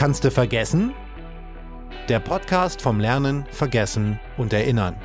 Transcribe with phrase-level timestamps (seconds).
[0.00, 0.94] Kannst du vergessen?
[2.08, 4.96] Der Podcast vom Lernen, Vergessen und Erinnern.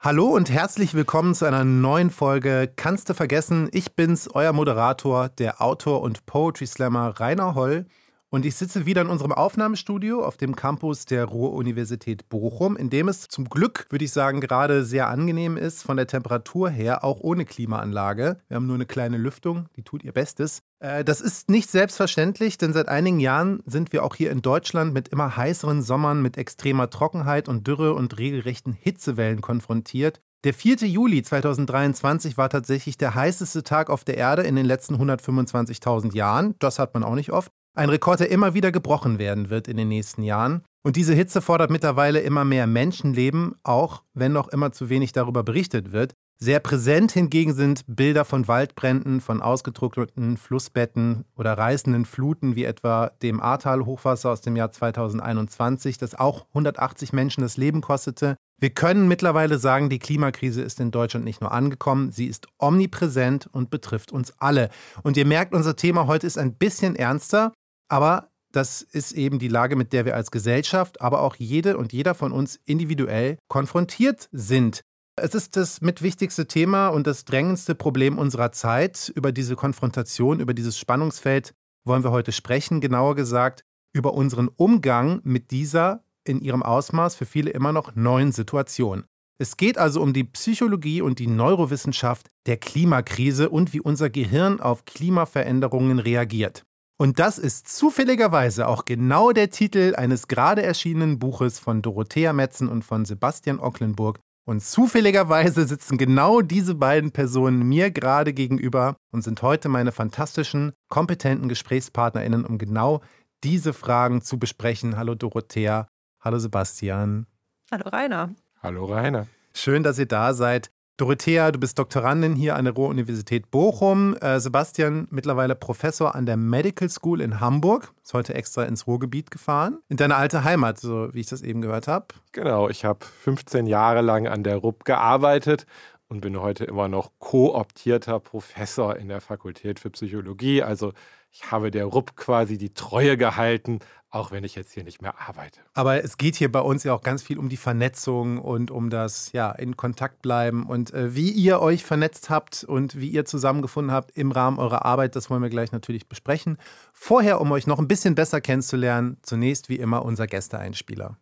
[0.00, 3.68] Hallo und herzlich willkommen zu einer neuen Folge Kannst du vergessen?
[3.72, 7.86] Ich bin's, euer Moderator, der Autor und Poetry Slammer Rainer Holl.
[8.34, 13.06] Und ich sitze wieder in unserem Aufnahmestudio auf dem Campus der Ruhr-Universität Bochum, in dem
[13.06, 17.20] es zum Glück, würde ich sagen, gerade sehr angenehm ist, von der Temperatur her, auch
[17.20, 18.40] ohne Klimaanlage.
[18.48, 20.64] Wir haben nur eine kleine Lüftung, die tut ihr Bestes.
[20.80, 24.92] Äh, das ist nicht selbstverständlich, denn seit einigen Jahren sind wir auch hier in Deutschland
[24.92, 30.20] mit immer heißeren Sommern, mit extremer Trockenheit und Dürre und regelrechten Hitzewellen konfrontiert.
[30.42, 30.88] Der 4.
[30.88, 36.56] Juli 2023 war tatsächlich der heißeste Tag auf der Erde in den letzten 125.000 Jahren.
[36.58, 37.52] Das hat man auch nicht oft.
[37.76, 40.62] Ein Rekord, der immer wieder gebrochen werden wird in den nächsten Jahren.
[40.86, 45.42] Und diese Hitze fordert mittlerweile immer mehr Menschenleben, auch wenn noch immer zu wenig darüber
[45.42, 46.14] berichtet wird.
[46.38, 53.10] Sehr präsent hingegen sind Bilder von Waldbränden, von ausgetrockneten Flussbetten oder reißenden Fluten, wie etwa
[53.22, 58.36] dem Ahrtal-Hochwasser aus dem Jahr 2021, das auch 180 Menschen das Leben kostete.
[58.60, 63.48] Wir können mittlerweile sagen, die Klimakrise ist in Deutschland nicht nur angekommen, sie ist omnipräsent
[63.50, 64.70] und betrifft uns alle.
[65.02, 67.52] Und ihr merkt, unser Thema heute ist ein bisschen ernster,
[67.94, 71.92] aber das ist eben die Lage, mit der wir als Gesellschaft, aber auch jede und
[71.92, 74.80] jeder von uns individuell konfrontiert sind.
[75.14, 79.12] Es ist das mitwichtigste Thema und das drängendste Problem unserer Zeit.
[79.14, 81.54] Über diese Konfrontation, über dieses Spannungsfeld
[81.84, 87.26] wollen wir heute sprechen, genauer gesagt über unseren Umgang mit dieser in ihrem Ausmaß für
[87.26, 89.04] viele immer noch neuen Situation.
[89.38, 94.58] Es geht also um die Psychologie und die Neurowissenschaft der Klimakrise und wie unser Gehirn
[94.58, 96.64] auf Klimaveränderungen reagiert.
[96.96, 102.68] Und das ist zufälligerweise auch genau der Titel eines gerade erschienenen Buches von Dorothea Metzen
[102.68, 104.20] und von Sebastian Ocklenburg.
[104.46, 110.72] Und zufälligerweise sitzen genau diese beiden Personen mir gerade gegenüber und sind heute meine fantastischen,
[110.88, 113.00] kompetenten GesprächspartnerInnen, um genau
[113.42, 114.96] diese Fragen zu besprechen.
[114.96, 115.88] Hallo Dorothea,
[116.20, 117.26] hallo Sebastian.
[117.72, 118.34] Hallo Rainer.
[118.62, 119.26] Hallo Rainer.
[119.52, 120.70] Schön, dass ihr da seid.
[120.96, 124.16] Dorothea, du bist Doktorandin hier an der Ruhr-Universität Bochum.
[124.20, 127.92] Äh, Sebastian, mittlerweile Professor an der Medical School in Hamburg.
[128.04, 129.80] Ist heute extra ins Ruhrgebiet gefahren.
[129.88, 132.06] In deine alte Heimat, so wie ich das eben gehört habe.
[132.30, 135.66] Genau, ich habe 15 Jahre lang an der RUB gearbeitet
[136.06, 140.62] und bin heute immer noch kooptierter Professor in der Fakultät für Psychologie.
[140.62, 140.92] Also
[141.32, 143.80] ich habe der RUB quasi die Treue gehalten,
[144.14, 145.60] auch wenn ich jetzt hier nicht mehr arbeite.
[145.74, 148.90] Aber es geht hier bei uns ja auch ganz viel um die Vernetzung und um
[148.90, 153.24] das ja in Kontakt bleiben und äh, wie ihr euch vernetzt habt und wie ihr
[153.24, 156.58] zusammengefunden habt im Rahmen eurer Arbeit, das wollen wir gleich natürlich besprechen.
[156.92, 161.16] Vorher, um euch noch ein bisschen besser kennenzulernen, zunächst wie immer unser Gästeeinspieler.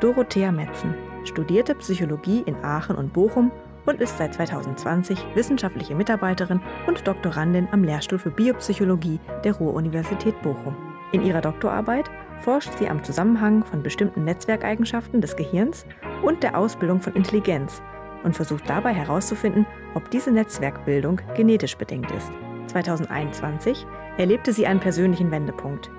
[0.00, 0.94] Dorothea Metzen
[1.24, 3.50] studierte Psychologie in Aachen und Bochum
[3.88, 10.76] und ist seit 2020 wissenschaftliche Mitarbeiterin und Doktorandin am Lehrstuhl für Biopsychologie der Ruhr-Universität Bochum.
[11.12, 12.10] In ihrer Doktorarbeit
[12.40, 15.86] forscht sie am Zusammenhang von bestimmten Netzwerkeigenschaften des Gehirns
[16.22, 17.80] und der Ausbildung von Intelligenz
[18.24, 22.30] und versucht dabei herauszufinden, ob diese Netzwerkbildung genetisch bedingt ist.
[22.66, 23.86] 2021
[24.18, 25.90] erlebte sie einen persönlichen Wendepunkt.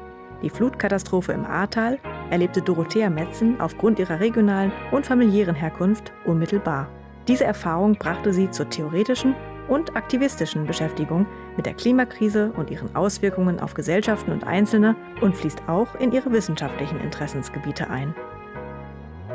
[0.44, 1.98] Die Flutkatastrophe im Ahrtal
[2.30, 6.88] erlebte Dorothea Metzen aufgrund ihrer regionalen und familiären Herkunft unmittelbar.
[7.30, 9.36] Diese Erfahrung brachte sie zur theoretischen
[9.68, 15.62] und aktivistischen Beschäftigung mit der Klimakrise und ihren Auswirkungen auf Gesellschaften und Einzelne und fließt
[15.68, 18.16] auch in ihre wissenschaftlichen Interessensgebiete ein.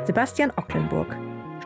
[0.03, 1.07] Sebastian Ocklenburg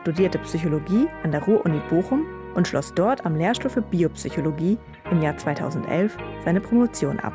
[0.02, 2.24] studierte Psychologie an der Ruhr-Uni Bochum
[2.54, 4.78] und schloss dort am Lehrstuhl für Biopsychologie
[5.10, 7.32] im Jahr 2011 seine Promotion ab.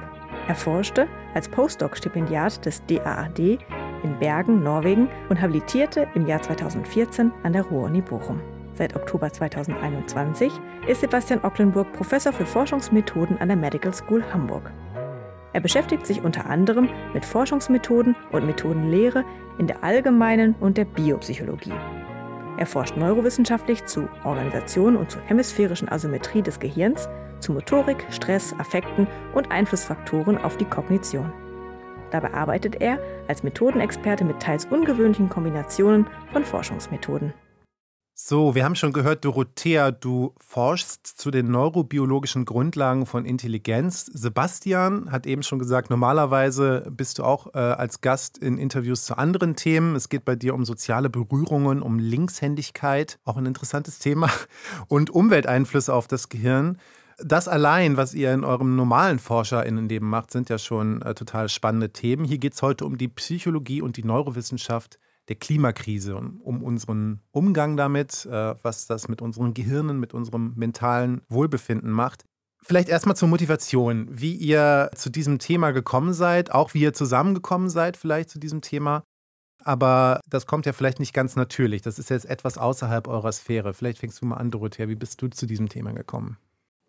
[0.48, 3.60] Er forschte als Postdoc-Stipendiat des DAAD
[4.04, 8.40] in Bergen, Norwegen und habilitierte im Jahr 2014 an der Ruhr-Uni Bochum.
[8.78, 10.52] Seit Oktober 2021
[10.88, 14.70] ist Sebastian Ocklenburg Professor für Forschungsmethoden an der Medical School Hamburg.
[15.54, 19.24] Er beschäftigt sich unter anderem mit Forschungsmethoden und Methodenlehre
[19.58, 21.72] in der allgemeinen und der Biopsychologie.
[22.58, 27.08] Er forscht neurowissenschaftlich zu Organisation und zur hemisphärischen Asymmetrie des Gehirns,
[27.40, 31.32] zu Motorik, Stress, Affekten und Einflussfaktoren auf die Kognition.
[32.12, 33.00] Dabei arbeitet er
[33.30, 37.34] als Methodenexperte mit teils ungewöhnlichen Kombinationen von Forschungsmethoden.
[38.18, 44.06] So, wir haben schon gehört, Dorothea, du forschst zu den neurobiologischen Grundlagen von Intelligenz.
[44.06, 49.18] Sebastian hat eben schon gesagt, normalerweise bist du auch äh, als Gast in Interviews zu
[49.18, 49.98] anderen Themen.
[49.98, 54.30] Es geht bei dir um soziale Berührungen, um Linkshändigkeit, auch ein interessantes Thema,
[54.88, 56.78] und Umwelteinflüsse auf das Gehirn.
[57.18, 61.90] Das allein, was ihr in eurem normalen ForscherInnenleben macht, sind ja schon äh, total spannende
[61.90, 62.24] Themen.
[62.24, 67.22] Hier geht es heute um die Psychologie und die Neurowissenschaft der Klimakrise und um unseren
[67.32, 72.26] Umgang damit, äh, was das mit unseren Gehirnen, mit unserem mentalen Wohlbefinden macht.
[72.62, 77.70] Vielleicht erstmal zur Motivation, wie ihr zu diesem Thema gekommen seid, auch wie ihr zusammengekommen
[77.70, 79.04] seid vielleicht zu diesem Thema.
[79.64, 81.82] Aber das kommt ja vielleicht nicht ganz natürlich.
[81.82, 83.74] Das ist jetzt etwas außerhalb eurer Sphäre.
[83.74, 84.88] Vielleicht fängst du mal an, Dorothea.
[84.88, 86.38] Wie bist du zu diesem Thema gekommen?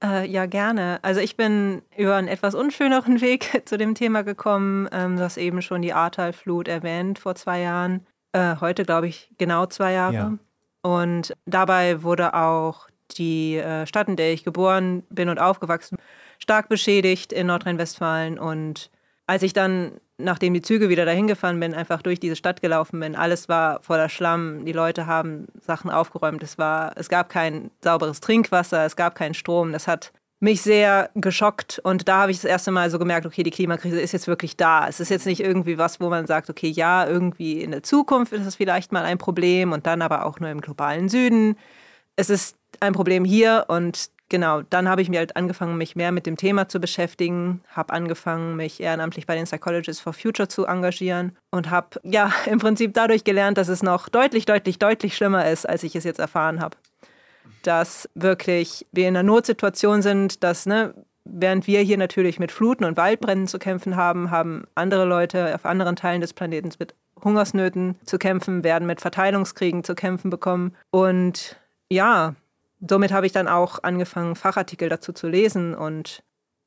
[0.02, 0.98] Äh, ja, gerne.
[1.02, 4.88] Also ich bin über einen etwas unschöneren Weg zu dem Thema gekommen.
[4.92, 8.06] Ähm, du hast eben schon die Ahrtal-Flut erwähnt vor zwei Jahren.
[8.36, 10.14] Äh, heute, glaube ich, genau zwei Jahre.
[10.14, 10.38] Ja.
[10.82, 15.96] Und dabei wurde auch die äh, Stadt, in der ich geboren bin und aufgewachsen,
[16.38, 18.38] stark beschädigt in Nordrhein-Westfalen.
[18.38, 18.90] Und
[19.26, 23.00] als ich dann, nachdem die Züge wieder dahin gefahren bin, einfach durch diese Stadt gelaufen
[23.00, 24.66] bin, alles war voller Schlamm.
[24.66, 26.42] Die Leute haben Sachen aufgeräumt.
[26.42, 29.72] Es, war, es gab kein sauberes Trinkwasser, es gab keinen Strom.
[29.72, 33.42] Das hat mich sehr geschockt und da habe ich das erste Mal so gemerkt, okay,
[33.42, 34.86] die Klimakrise ist jetzt wirklich da.
[34.86, 38.32] Es ist jetzt nicht irgendwie was, wo man sagt, okay, ja, irgendwie in der Zukunft
[38.32, 41.56] ist es vielleicht mal ein Problem und dann aber auch nur im globalen Süden.
[42.16, 46.12] Es ist ein Problem hier und genau, dann habe ich mir halt angefangen, mich mehr
[46.12, 50.66] mit dem Thema zu beschäftigen, habe angefangen, mich ehrenamtlich bei den Psychologists for Future zu
[50.66, 55.48] engagieren und habe ja im Prinzip dadurch gelernt, dass es noch deutlich, deutlich, deutlich schlimmer
[55.48, 56.76] ist, als ich es jetzt erfahren habe
[57.62, 60.94] dass wirklich wir in einer Notsituation sind, dass, ne,
[61.24, 65.66] während wir hier natürlich mit Fluten und Waldbränden zu kämpfen haben, haben andere Leute auf
[65.66, 70.76] anderen Teilen des Planeten mit Hungersnöten zu kämpfen, werden mit Verteilungskriegen zu kämpfen bekommen.
[70.90, 71.56] Und
[71.90, 72.34] ja,
[72.88, 75.74] somit habe ich dann auch angefangen, Fachartikel dazu zu lesen.
[75.74, 76.22] Und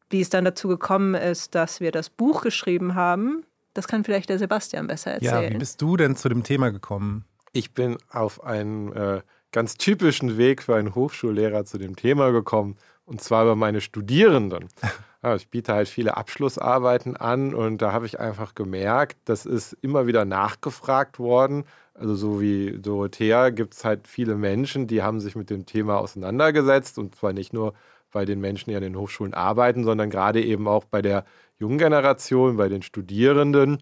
[0.09, 4.29] wie es dann dazu gekommen ist, dass wir das Buch geschrieben haben, das kann vielleicht
[4.29, 5.43] der Sebastian besser erzählen.
[5.43, 7.25] Ja, wie bist du denn zu dem Thema gekommen?
[7.51, 9.21] Ich bin auf einen äh,
[9.51, 14.67] ganz typischen Weg für einen Hochschullehrer zu dem Thema gekommen, und zwar über meine Studierenden.
[15.21, 19.73] Ja, ich biete halt viele Abschlussarbeiten an und da habe ich einfach gemerkt, das ist
[19.81, 21.65] immer wieder nachgefragt worden.
[21.93, 25.97] Also so wie Dorothea gibt es halt viele Menschen, die haben sich mit dem Thema
[25.97, 27.73] auseinandergesetzt und zwar nicht nur
[28.13, 31.25] bei den Menschen, die an den Hochschulen arbeiten, sondern gerade eben auch bei der
[31.57, 33.79] jungen Generation, bei den Studierenden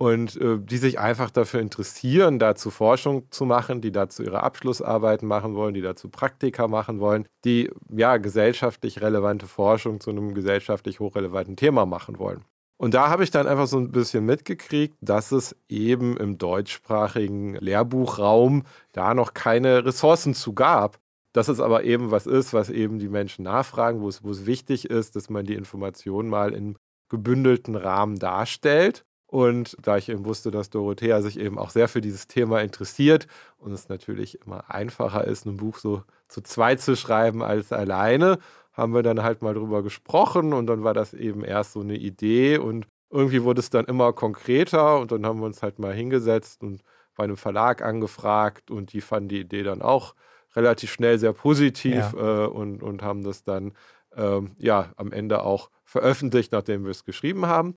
[0.00, 5.28] und äh, die sich einfach dafür interessieren, dazu Forschung zu machen, die dazu ihre Abschlussarbeiten
[5.28, 11.00] machen wollen, die dazu Praktika machen wollen, die ja gesellschaftlich relevante Forschung zu einem gesellschaftlich
[11.00, 12.46] hochrelevanten Thema machen wollen.
[12.78, 17.56] Und da habe ich dann einfach so ein bisschen mitgekriegt, dass es eben im deutschsprachigen
[17.56, 18.62] Lehrbuchraum
[18.92, 20.98] da noch keine Ressourcen zu gab.
[21.34, 24.46] Dass es aber eben was ist, was eben die Menschen nachfragen, wo es, wo es
[24.46, 26.76] wichtig ist, dass man die Informationen mal in
[27.10, 29.04] gebündelten Rahmen darstellt.
[29.30, 33.28] Und da ich eben wusste, dass Dorothea sich eben auch sehr für dieses Thema interessiert
[33.58, 38.40] und es natürlich immer einfacher ist, ein Buch so zu zweit zu schreiben als alleine,
[38.72, 41.96] haben wir dann halt mal drüber gesprochen und dann war das eben erst so eine
[41.96, 45.94] Idee und irgendwie wurde es dann immer konkreter und dann haben wir uns halt mal
[45.94, 46.82] hingesetzt und
[47.14, 50.16] bei einem Verlag angefragt und die fanden die Idee dann auch
[50.56, 52.46] relativ schnell sehr positiv ja.
[52.46, 53.74] äh, und, und haben das dann
[54.16, 57.76] ähm, ja am Ende auch veröffentlicht, nachdem wir es geschrieben haben.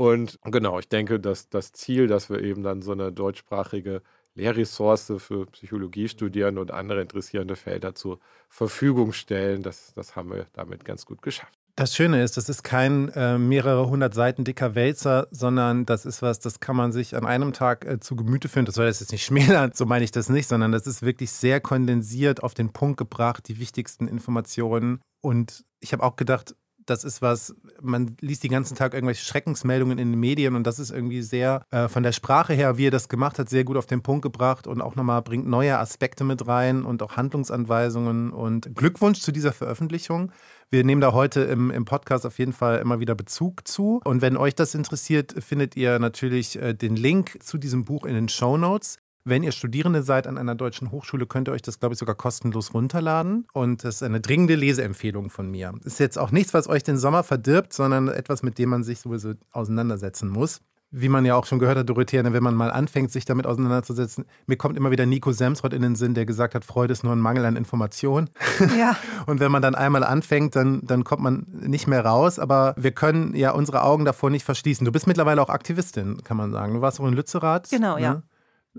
[0.00, 4.00] Und genau, ich denke, dass das Ziel, dass wir eben dann so eine deutschsprachige
[4.34, 8.18] Lehrressource für Psychologiestudierende und andere interessierende Felder zur
[8.48, 11.52] Verfügung stellen, das, das haben wir damit ganz gut geschafft.
[11.76, 16.22] Das Schöne ist, das ist kein äh, mehrere hundert Seiten dicker Wälzer, sondern das ist
[16.22, 18.64] was, das kann man sich an einem Tag äh, zu Gemüte führen.
[18.64, 21.30] Das soll das jetzt nicht schmälern, so meine ich das nicht, sondern das ist wirklich
[21.30, 25.02] sehr kondensiert auf den Punkt gebracht, die wichtigsten Informationen.
[25.20, 26.54] Und ich habe auch gedacht,
[26.90, 30.78] das ist was, man liest den ganzen Tag irgendwelche Schreckensmeldungen in den Medien und das
[30.78, 33.76] ist irgendwie sehr äh, von der Sprache her, wie er das gemacht hat, sehr gut
[33.76, 38.30] auf den Punkt gebracht und auch nochmal bringt neue Aspekte mit rein und auch Handlungsanweisungen
[38.32, 40.32] und Glückwunsch zu dieser Veröffentlichung.
[40.72, 44.00] Wir nehmen da heute im, im Podcast auf jeden Fall immer wieder Bezug zu.
[44.04, 48.14] Und wenn euch das interessiert, findet ihr natürlich äh, den Link zu diesem Buch in
[48.14, 48.98] den Show Notes.
[49.24, 52.14] Wenn ihr Studierende seid an einer deutschen Hochschule, könnt ihr euch das, glaube ich, sogar
[52.14, 53.46] kostenlos runterladen.
[53.52, 55.74] Und das ist eine dringende Leseempfehlung von mir.
[55.84, 59.00] Ist jetzt auch nichts, was euch den Sommer verdirbt, sondern etwas, mit dem man sich
[59.00, 60.62] sowieso auseinandersetzen muss.
[60.92, 64.24] Wie man ja auch schon gehört hat, Dorothea, wenn man mal anfängt, sich damit auseinanderzusetzen,
[64.46, 67.12] mir kommt immer wieder Nico Semsrott in den Sinn, der gesagt hat, Freude ist nur
[67.12, 68.28] ein Mangel an Information.
[68.76, 68.96] Ja.
[69.26, 72.38] Und wenn man dann einmal anfängt, dann, dann kommt man nicht mehr raus.
[72.38, 74.84] Aber wir können ja unsere Augen davor nicht verschließen.
[74.84, 76.74] Du bist mittlerweile auch Aktivistin, kann man sagen.
[76.74, 77.70] Du warst auch in Lützerath.
[77.70, 78.02] Genau, ne?
[78.02, 78.22] ja.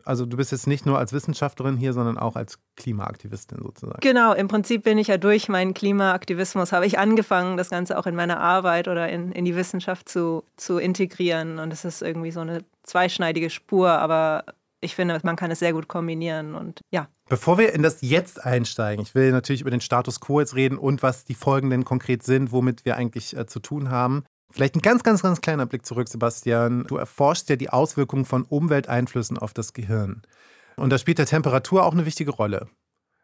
[0.05, 3.99] Also du bist jetzt nicht nur als Wissenschaftlerin hier, sondern auch als Klimaaktivistin sozusagen.
[4.01, 8.05] Genau, im Prinzip bin ich ja durch meinen Klimaaktivismus, habe ich angefangen, das Ganze auch
[8.05, 11.59] in meiner Arbeit oder in, in die Wissenschaft zu, zu integrieren.
[11.59, 14.45] Und es ist irgendwie so eine zweischneidige Spur, aber
[14.81, 17.07] ich finde, man kann es sehr gut kombinieren und ja.
[17.29, 20.77] Bevor wir in das Jetzt einsteigen, ich will natürlich über den Status quo jetzt reden
[20.77, 24.23] und was die Folgen denn konkret sind, womit wir eigentlich äh, zu tun haben.
[24.51, 26.85] Vielleicht ein ganz, ganz, ganz kleiner Blick zurück, Sebastian.
[26.87, 30.21] Du erforschst ja die Auswirkungen von Umwelteinflüssen auf das Gehirn.
[30.75, 32.67] Und da spielt der Temperatur auch eine wichtige Rolle.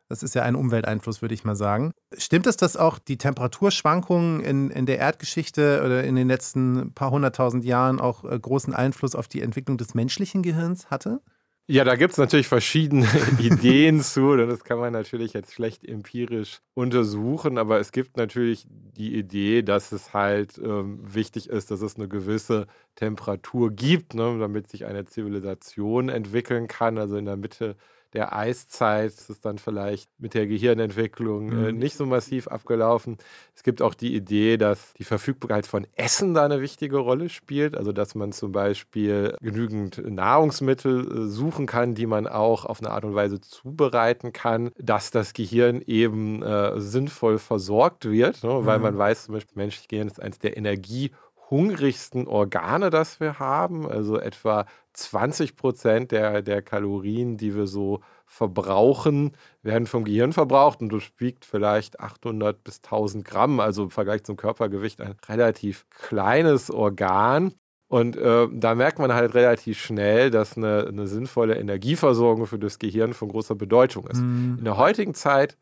[0.10, 1.92] Das ist ja ein Umwelteinfluss, würde ich mal sagen.
[2.18, 7.12] Stimmt es, dass auch die Temperaturschwankungen in, in der Erdgeschichte oder in den letzten paar
[7.12, 11.22] hunderttausend Jahren auch äh, großen Einfluss auf die Entwicklung des menschlichen Gehirns hatte?
[11.70, 13.06] Ja, da gibt es natürlich verschiedene
[13.40, 14.30] Ideen zu.
[14.32, 17.58] Und das kann man natürlich jetzt schlecht empirisch untersuchen.
[17.58, 22.08] Aber es gibt natürlich die Idee, dass es halt ähm, wichtig ist, dass es eine
[22.08, 26.98] gewisse Temperatur gibt, ne, damit sich eine Zivilisation entwickeln kann.
[26.98, 27.76] Also in der Mitte
[28.14, 31.78] der Eiszeit ist dann vielleicht mit der Gehirnentwicklung äh, mhm.
[31.78, 33.18] nicht so massiv abgelaufen.
[33.56, 37.76] Es gibt auch die Idee, dass die Verfügbarkeit von Essen da eine wichtige Rolle spielt.
[37.76, 42.92] Also dass man zum Beispiel genügend Nahrungsmittel äh, suchen kann, die man auch auf eine
[42.92, 48.44] Art und Weise zubereiten kann, dass das Gehirn eben äh, sinnvoll versorgt wird.
[48.44, 48.66] Ne?
[48.66, 48.84] Weil mhm.
[48.84, 51.12] man weiß, zum Beispiel, menschliches Gehirn ist eines der Energie-
[51.50, 53.90] hungrigsten Organe, das wir haben.
[53.90, 60.82] Also etwa 20 Prozent der, der Kalorien, die wir so verbrauchen, werden vom Gehirn verbraucht
[60.82, 65.86] und das wiegt vielleicht 800 bis 1000 Gramm, also im Vergleich zum Körpergewicht ein relativ
[65.90, 67.54] kleines Organ.
[67.90, 72.80] Und äh, da merkt man halt relativ schnell, dass eine, eine, sinnvolle Energieversorgung für das
[72.80, 74.20] Gehirn von großer Bedeutung ist.
[74.20, 74.58] Mhm.
[74.58, 75.58] In der heutigen Zeit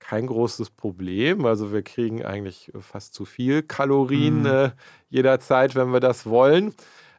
[0.00, 1.44] kein großes Problem.
[1.44, 4.46] Also wir kriegen eigentlich fast zu viel Kalorien mhm.
[4.46, 4.70] äh,
[5.08, 6.74] jederzeit, wenn wir das wollen.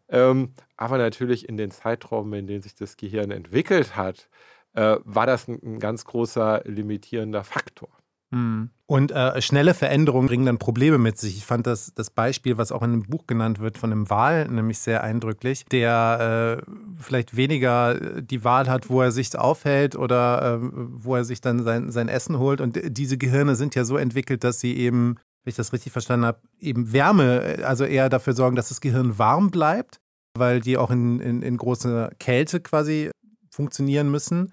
[0.09, 4.27] Ähm, aber natürlich in den Zeitraum, in dem sich das Gehirn entwickelt hat,
[4.73, 7.89] äh, war das ein, ein ganz großer limitierender Faktor.
[8.31, 8.69] Hm.
[8.85, 11.37] Und äh, schnelle Veränderungen bringen dann Probleme mit sich.
[11.37, 14.47] Ich fand das, das Beispiel, was auch in dem Buch genannt wird, von einem Wal,
[14.49, 16.71] nämlich sehr eindrücklich, der äh,
[17.01, 21.63] vielleicht weniger die Wahl hat, wo er sich aufhält oder äh, wo er sich dann
[21.63, 22.59] sein, sein Essen holt.
[22.59, 26.25] Und diese Gehirne sind ja so entwickelt, dass sie eben, wenn ich das richtig verstanden
[26.25, 30.01] habe, eben Wärme, also eher dafür sorgen, dass das Gehirn warm bleibt,
[30.37, 33.09] weil die auch in, in, in großer Kälte quasi
[33.49, 34.51] funktionieren müssen.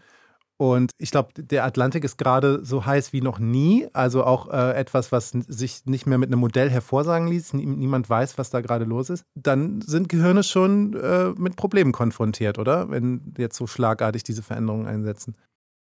[0.59, 3.87] Und ich glaube, der Atlantik ist gerade so heiß wie noch nie.
[3.93, 7.55] Also auch äh, etwas, was sich nicht mehr mit einem Modell hervorsagen ließ.
[7.55, 9.25] Niemand weiß, was da gerade los ist.
[9.37, 12.91] Dann sind Gehirne schon äh, mit Problemen konfrontiert, oder?
[12.91, 15.37] Wenn jetzt so schlagartig diese Veränderungen einsetzen.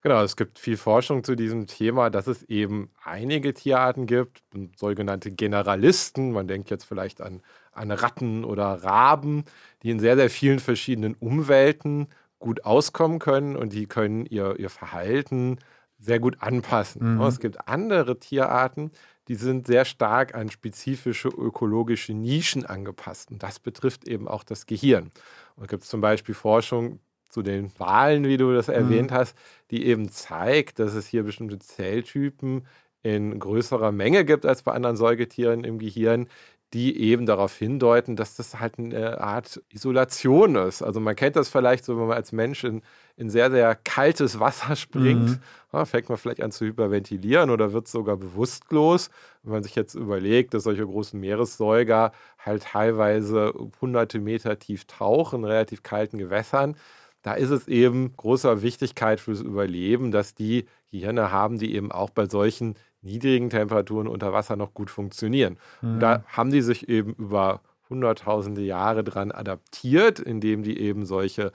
[0.01, 4.43] Genau, es gibt viel Forschung zu diesem Thema, dass es eben einige Tierarten gibt,
[4.75, 6.33] sogenannte Generalisten.
[6.33, 9.45] Man denkt jetzt vielleicht an, an Ratten oder Raben,
[9.83, 12.09] die in sehr, sehr vielen verschiedenen Umwelten
[12.43, 15.59] gut auskommen können und die können ihr, ihr Verhalten
[15.99, 17.15] sehr gut anpassen.
[17.17, 17.23] Mhm.
[17.23, 18.91] Es gibt andere Tierarten,
[19.29, 23.31] die sind sehr stark an spezifische ökologische Nischen angepasst.
[23.31, 25.11] Und das betrifft eben auch das Gehirn.
[25.57, 28.75] Und es gibt zum Beispiel Forschung zu den Walen, wie du das mhm.
[28.75, 29.37] erwähnt hast,
[29.71, 32.67] die eben zeigt, dass es hier bestimmte Zelltypen
[33.03, 36.29] in größerer Menge gibt als bei anderen Säugetieren im Gehirn,
[36.73, 40.83] die eben darauf hindeuten, dass das halt eine Art Isolation ist.
[40.83, 42.81] Also man kennt das vielleicht so, wenn man als Mensch in,
[43.17, 45.39] in sehr, sehr kaltes Wasser springt, mhm.
[45.73, 49.11] ja, fängt man vielleicht an zu hyperventilieren oder wird sogar bewusstlos.
[49.43, 55.41] Wenn man sich jetzt überlegt, dass solche großen Meeressäuger halt teilweise hunderte Meter tief tauchen,
[55.41, 56.77] in relativ kalten Gewässern,
[57.23, 62.11] da ist es eben großer Wichtigkeit fürs Überleben, dass die Gehirne haben, die eben auch
[62.11, 65.59] bei solchen niedrigen Temperaturen unter Wasser noch gut funktionieren.
[65.81, 65.95] Mhm.
[65.95, 71.53] Und da haben die sich eben über hunderttausende Jahre dran adaptiert, indem die eben solche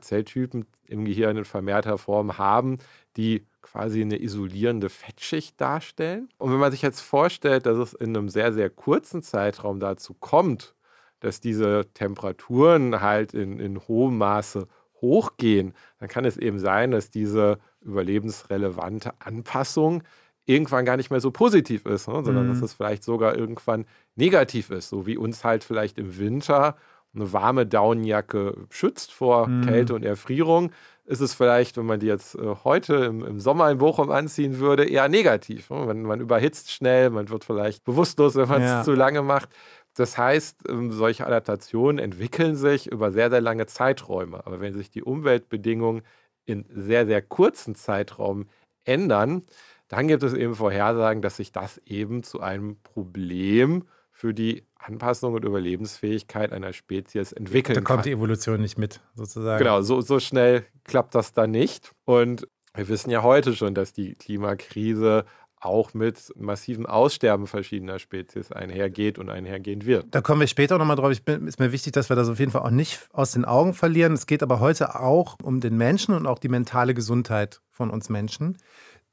[0.00, 2.78] Zelltypen im Gehirn in vermehrter Form haben,
[3.16, 6.28] die quasi eine isolierende Fettschicht darstellen.
[6.38, 10.14] Und wenn man sich jetzt vorstellt, dass es in einem sehr, sehr kurzen Zeitraum dazu
[10.14, 10.74] kommt,
[11.20, 14.66] dass diese Temperaturen halt in, in hohem Maße
[15.00, 20.02] hochgehen, dann kann es eben sein, dass diese überlebensrelevante Anpassung
[20.46, 22.22] irgendwann gar nicht mehr so positiv ist, ne?
[22.24, 22.52] sondern mhm.
[22.52, 23.84] dass es vielleicht sogar irgendwann
[24.14, 26.76] negativ ist, so wie uns halt vielleicht im Winter
[27.14, 29.66] eine warme Daunenjacke schützt vor mhm.
[29.66, 30.70] Kälte und Erfrierung,
[31.06, 34.58] ist es vielleicht, wenn man die jetzt äh, heute im, im, Sommer in Bochum anziehen
[34.58, 35.70] würde, eher negativ.
[35.70, 35.86] Ne?
[35.86, 38.82] Man, man, überhitzt schnell, man wird vielleicht bewusstlos, wenn man es ja.
[38.82, 39.48] zu lange macht.
[39.94, 44.44] Das heißt, ähm, solche Adaptationen entwickeln sich über sehr, sehr lange Zeiträume.
[44.46, 46.02] Aber wenn sich die Umweltbedingungen
[46.44, 48.46] in sehr, sehr kurzen Zeitraum
[48.84, 49.42] ändern,
[49.88, 55.34] dann gibt es eben Vorhersagen, dass sich das eben zu einem Problem für die Anpassung
[55.34, 57.84] und Überlebensfähigkeit einer Spezies entwickeln kann.
[57.84, 58.04] Da kommt kann.
[58.04, 59.58] die Evolution nicht mit, sozusagen.
[59.58, 61.92] Genau, so, so schnell klappt das dann nicht.
[62.04, 65.24] Und wir wissen ja heute schon, dass die Klimakrise
[65.58, 70.06] auch mit massivem Aussterben verschiedener Spezies einhergeht und einhergehen wird.
[70.10, 71.10] Da kommen wir später nochmal drauf.
[71.10, 73.74] Es ist mir wichtig, dass wir das auf jeden Fall auch nicht aus den Augen
[73.74, 74.12] verlieren.
[74.12, 78.08] Es geht aber heute auch um den Menschen und auch die mentale Gesundheit von uns
[78.08, 78.58] Menschen.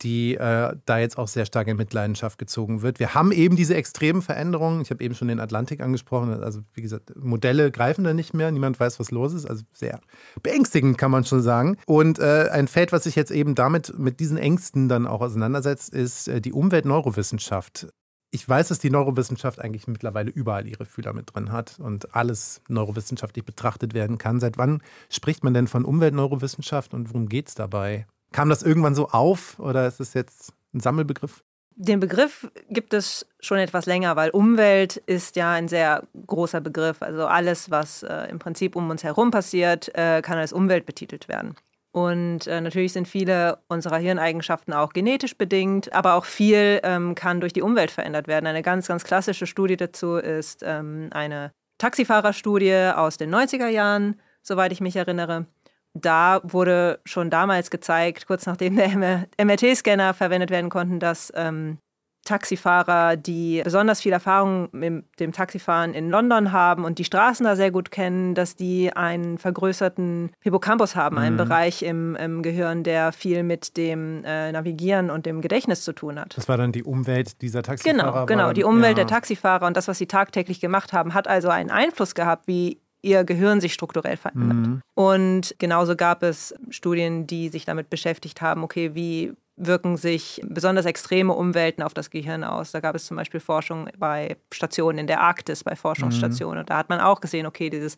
[0.02, 3.00] Die äh, da jetzt auch sehr stark in Mitleidenschaft gezogen wird.
[3.00, 4.82] Wir haben eben diese extremen Veränderungen.
[4.82, 6.44] Ich habe eben schon den Atlantik angesprochen.
[6.44, 8.52] Also wie gesagt, Modelle greifen da nicht mehr.
[8.52, 9.46] Niemand weiß, was los ist.
[9.46, 10.02] Also sehr
[10.42, 11.78] beängstigend, kann man schon sagen.
[11.86, 15.94] Und äh, ein Feld, was sich jetzt eben damit mit diesen Ängsten dann auch auseinandersetzt,
[15.94, 17.88] ist äh, die Umweltneurowissenschaft.
[18.32, 22.62] Ich weiß, dass die Neurowissenschaft eigentlich mittlerweile überall ihre Fühler mit drin hat und alles
[22.68, 24.40] neurowissenschaftlich betrachtet werden kann.
[24.40, 28.08] Seit wann spricht man denn von Umweltneurowissenschaft und worum geht es dabei?
[28.34, 31.44] Kam das irgendwann so auf oder ist es jetzt ein Sammelbegriff?
[31.76, 37.02] Den Begriff gibt es schon etwas länger, weil Umwelt ist ja ein sehr großer Begriff.
[37.02, 41.28] Also alles, was äh, im Prinzip um uns herum passiert, äh, kann als Umwelt betitelt
[41.28, 41.56] werden.
[41.92, 47.40] Und äh, natürlich sind viele unserer Hirneigenschaften auch genetisch bedingt, aber auch viel ähm, kann
[47.40, 48.48] durch die Umwelt verändert werden.
[48.48, 54.72] Eine ganz, ganz klassische Studie dazu ist ähm, eine Taxifahrerstudie aus den 90er Jahren, soweit
[54.72, 55.46] ich mich erinnere
[55.94, 58.90] da wurde schon damals gezeigt, kurz nachdem der
[59.38, 61.78] MRT-Scanner verwendet werden konnten, dass ähm,
[62.26, 67.56] Taxifahrer, die besonders viel Erfahrung mit dem Taxifahren in London haben und die Straßen da
[67.56, 71.22] sehr gut kennen, dass die einen vergrößerten Hippocampus haben, mhm.
[71.22, 75.92] einen Bereich im, im, Gehirn, der viel mit dem äh, Navigieren und dem Gedächtnis zu
[75.92, 76.38] tun hat.
[76.38, 78.12] Das war dann die Umwelt dieser Taxifahrer?
[78.12, 78.54] Genau, genau.
[78.54, 79.04] Die Umwelt ja.
[79.04, 82.80] der Taxifahrer und das, was sie tagtäglich gemacht haben, hat also einen Einfluss gehabt, wie
[83.04, 84.58] ihr Gehirn sich strukturell verändert.
[84.58, 84.82] Mhm.
[84.96, 90.86] Und genauso gab es Studien, die sich damit beschäftigt haben, okay, wie wirken sich besonders
[90.86, 92.72] extreme Umwelten auf das Gehirn aus.
[92.72, 96.56] Da gab es zum Beispiel Forschung bei Stationen in der Arktis, bei Forschungsstationen.
[96.56, 96.60] Mhm.
[96.62, 97.98] Und da hat man auch gesehen, okay, dieses,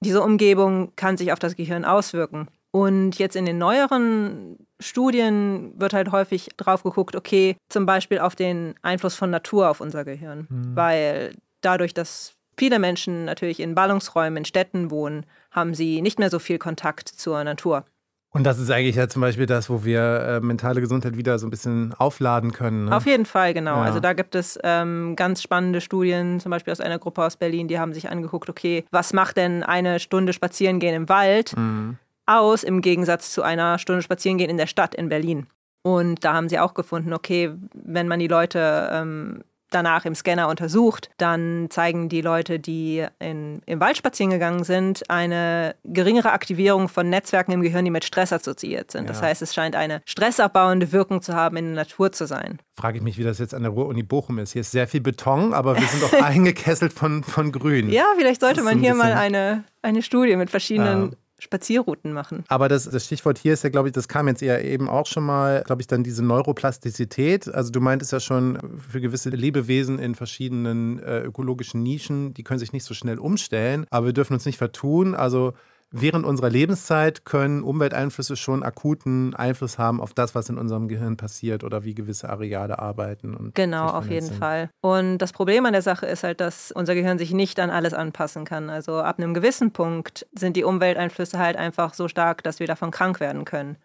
[0.00, 2.48] diese Umgebung kann sich auf das Gehirn auswirken.
[2.72, 8.34] Und jetzt in den neueren Studien wird halt häufig drauf geguckt, okay, zum Beispiel auf
[8.34, 10.46] den Einfluss von Natur auf unser Gehirn.
[10.48, 10.76] Mhm.
[10.76, 16.30] Weil dadurch, dass viele Menschen natürlich in Ballungsräumen, in Städten wohnen, haben sie nicht mehr
[16.30, 17.84] so viel Kontakt zur Natur.
[18.30, 21.46] Und das ist eigentlich ja zum Beispiel das, wo wir äh, mentale Gesundheit wieder so
[21.46, 22.84] ein bisschen aufladen können.
[22.84, 22.96] Ne?
[22.96, 23.76] Auf jeden Fall, genau.
[23.76, 23.82] Ja.
[23.84, 27.68] Also da gibt es ähm, ganz spannende Studien, zum Beispiel aus einer Gruppe aus Berlin,
[27.68, 31.96] die haben sich angeguckt, okay, was macht denn eine Stunde Spazierengehen im Wald mhm.
[32.26, 35.46] aus im Gegensatz zu einer Stunde Spazierengehen in der Stadt in Berlin?
[35.82, 40.48] Und da haben sie auch gefunden, okay, wenn man die Leute ähm, danach im Scanner
[40.48, 46.88] untersucht, dann zeigen die Leute, die in, im Wald spazieren gegangen sind, eine geringere Aktivierung
[46.88, 49.02] von Netzwerken im Gehirn, die mit Stress assoziiert sind.
[49.02, 49.08] Ja.
[49.08, 52.58] Das heißt, es scheint eine stressabbauende Wirkung zu haben, in der Natur zu sein.
[52.72, 54.52] Frage ich mich, wie das jetzt an der Ruhr-Uni Bochum ist.
[54.52, 57.90] Hier ist sehr viel Beton, aber wir sind doch eingekesselt von, von Grün.
[57.90, 61.10] Ja, vielleicht sollte man hier mal eine, eine Studie mit verschiedenen.
[61.10, 62.44] Ja Spazierrouten machen.
[62.48, 65.06] Aber das, das Stichwort hier ist ja, glaube ich, das kam jetzt eher eben auch
[65.06, 67.52] schon mal, glaube ich, dann diese Neuroplastizität.
[67.52, 68.58] Also du meintest ja schon,
[68.90, 73.86] für gewisse Lebewesen in verschiedenen äh, ökologischen Nischen, die können sich nicht so schnell umstellen,
[73.90, 75.14] aber wir dürfen uns nicht vertun.
[75.14, 75.54] Also
[75.90, 81.16] während unserer Lebenszeit können Umwelteinflüsse schon akuten Einfluss haben auf das, was in unserem Gehirn
[81.16, 83.52] passiert oder wie gewisse Areale arbeiten.
[83.54, 84.70] genau, auf jeden Fall.
[84.80, 87.94] Und das Problem an der Sache ist halt, dass unser Gehirn sich nicht an alles
[87.94, 88.70] anpassen kann.
[88.70, 92.90] Also ab einem gewissen Punkt sind die Umwelteinflüsse halt einfach so stark, dass wir davon
[92.90, 93.76] krank werden können.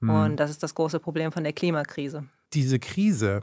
[0.00, 0.10] Hm.
[0.10, 2.24] Und das ist das große Problem von der Klimakrise.
[2.52, 3.42] Diese Krise,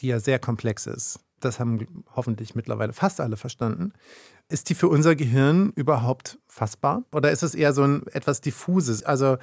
[0.00, 3.92] die ja sehr komplex ist, das haben hoffentlich mittlerweile fast alle verstanden.
[4.48, 7.02] Ist die für unser Gehirn überhaupt fassbar?
[7.12, 9.02] Oder ist es eher so ein etwas diffuses?
[9.02, 9.38] Also,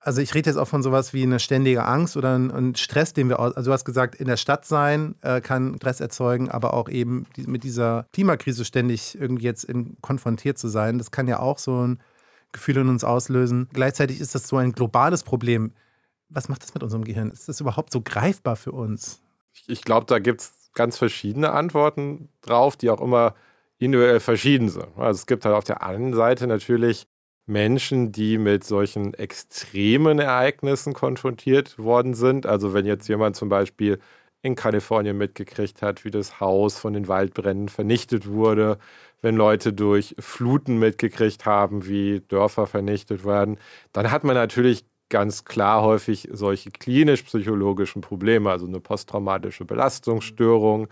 [0.00, 3.28] also ich rede jetzt auch von sowas wie eine ständige Angst oder ein Stress, den
[3.28, 6.88] wir, also du hast gesagt, in der Stadt sein äh, kann Stress erzeugen, aber auch
[6.88, 11.58] eben mit dieser Klimakrise ständig irgendwie jetzt in, konfrontiert zu sein, das kann ja auch
[11.58, 12.00] so ein
[12.52, 13.68] Gefühl in uns auslösen.
[13.72, 15.72] Gleichzeitig ist das so ein globales Problem.
[16.30, 17.30] Was macht das mit unserem Gehirn?
[17.30, 19.20] Ist das überhaupt so greifbar für uns?
[19.52, 23.34] Ich, ich glaube, da gibt es ganz verschiedene Antworten drauf, die auch immer
[23.78, 24.88] individuell verschieden sind.
[24.96, 27.06] Also es gibt halt auf der einen Seite natürlich
[27.46, 32.46] Menschen, die mit solchen extremen Ereignissen konfrontiert worden sind.
[32.46, 33.98] Also wenn jetzt jemand zum Beispiel
[34.42, 38.78] in Kalifornien mitgekriegt hat, wie das Haus von den Waldbränden vernichtet wurde,
[39.20, 43.58] wenn Leute durch Fluten mitgekriegt haben, wie Dörfer vernichtet werden,
[43.92, 50.88] dann hat man natürlich ganz klar häufig solche klinisch-psychologischen Probleme, also eine posttraumatische Belastungsstörung,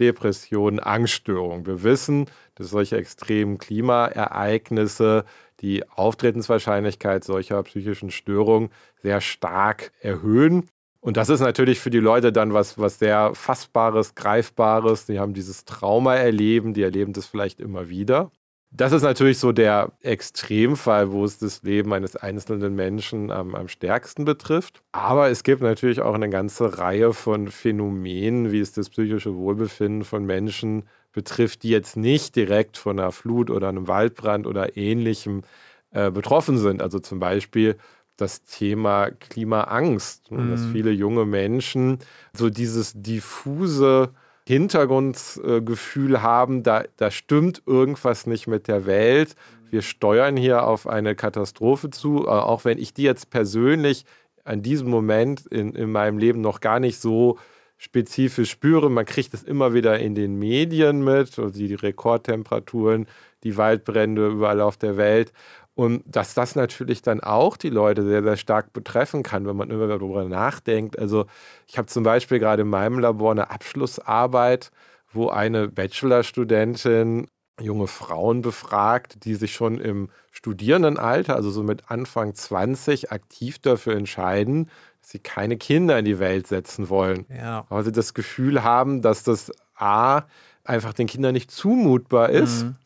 [0.00, 1.66] Depression, Angststörung.
[1.66, 5.24] Wir wissen, dass solche extremen Klimaereignisse
[5.60, 8.70] die Auftretenswahrscheinlichkeit solcher psychischen Störungen
[9.02, 10.68] sehr stark erhöhen.
[11.00, 15.06] Und das ist natürlich für die Leute dann was, was sehr Fassbares, Greifbares.
[15.06, 18.30] Die haben dieses Trauma erleben, die erleben das vielleicht immer wieder.
[18.72, 23.66] Das ist natürlich so der Extremfall, wo es das Leben eines einzelnen Menschen am, am,
[23.66, 24.82] stärksten betrifft.
[24.92, 30.04] Aber es gibt natürlich auch eine ganze Reihe von Phänomenen, wie es das psychische Wohlbefinden
[30.04, 35.42] von Menschen betrifft, die jetzt nicht direkt von einer Flut oder einem Waldbrand oder ähnlichem
[35.90, 36.80] äh, betroffen sind.
[36.80, 37.76] Also zum Beispiel
[38.16, 40.50] das Thema Klimaangst, mhm.
[40.50, 41.98] dass viele junge Menschen
[42.32, 44.14] so dieses diffuse
[44.50, 49.36] Hintergrundgefühl haben, da, da stimmt irgendwas nicht mit der Welt.
[49.70, 54.04] Wir steuern hier auf eine Katastrophe zu, äh, auch wenn ich die jetzt persönlich
[54.42, 57.38] an diesem Moment in, in meinem Leben noch gar nicht so
[57.76, 58.90] spezifisch spüre.
[58.90, 63.06] Man kriegt es immer wieder in den Medien mit, also die Rekordtemperaturen,
[63.44, 65.32] die Waldbrände überall auf der Welt.
[65.74, 69.70] Und dass das natürlich dann auch die Leute sehr, sehr stark betreffen kann, wenn man
[69.70, 70.98] immer darüber nachdenkt.
[70.98, 71.26] Also
[71.66, 74.70] ich habe zum Beispiel gerade in meinem Labor eine Abschlussarbeit,
[75.12, 77.28] wo eine Bachelorstudentin
[77.60, 83.96] junge Frauen befragt, die sich schon im Studierendenalter, also so mit Anfang 20, aktiv dafür
[83.96, 87.26] entscheiden, dass sie keine Kinder in die Welt setzen wollen.
[87.28, 87.66] Ja.
[87.68, 90.22] Weil sie das Gefühl haben, dass das A
[90.64, 92.64] einfach den Kindern nicht zumutbar ist.
[92.64, 92.76] Mhm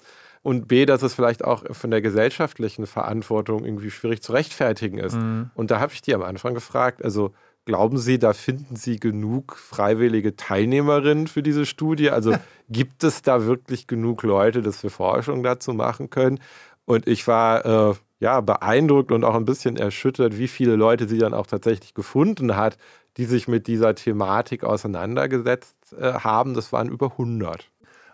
[0.45, 5.17] und B, dass es vielleicht auch von der gesellschaftlichen Verantwortung irgendwie schwierig zu rechtfertigen ist.
[5.17, 5.51] Mhm.
[5.55, 7.33] Und da habe ich die am Anfang gefragt, also
[7.65, 12.11] glauben Sie, da finden Sie genug freiwillige Teilnehmerinnen für diese Studie?
[12.11, 12.35] Also
[12.69, 16.39] gibt es da wirklich genug Leute, dass wir Forschung dazu machen können?
[16.85, 21.17] Und ich war äh, ja beeindruckt und auch ein bisschen erschüttert, wie viele Leute sie
[21.17, 22.77] dann auch tatsächlich gefunden hat,
[23.17, 26.53] die sich mit dieser Thematik auseinandergesetzt äh, haben.
[26.53, 27.71] Das waren über 100.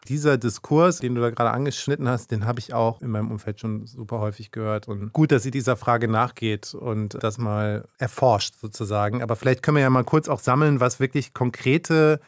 [0.09, 3.61] Dieser Diskurs, den du da gerade angeschnitten hast, den habe ich auch in meinem Umfeld
[3.61, 4.89] schon super häufig gehört.
[4.89, 9.23] Und gut, dass sie dieser Frage nachgeht und das mal erforscht sozusagen.
[9.23, 12.21] Aber vielleicht können wir ja mal kurz auch sammeln, was wirklich konkrete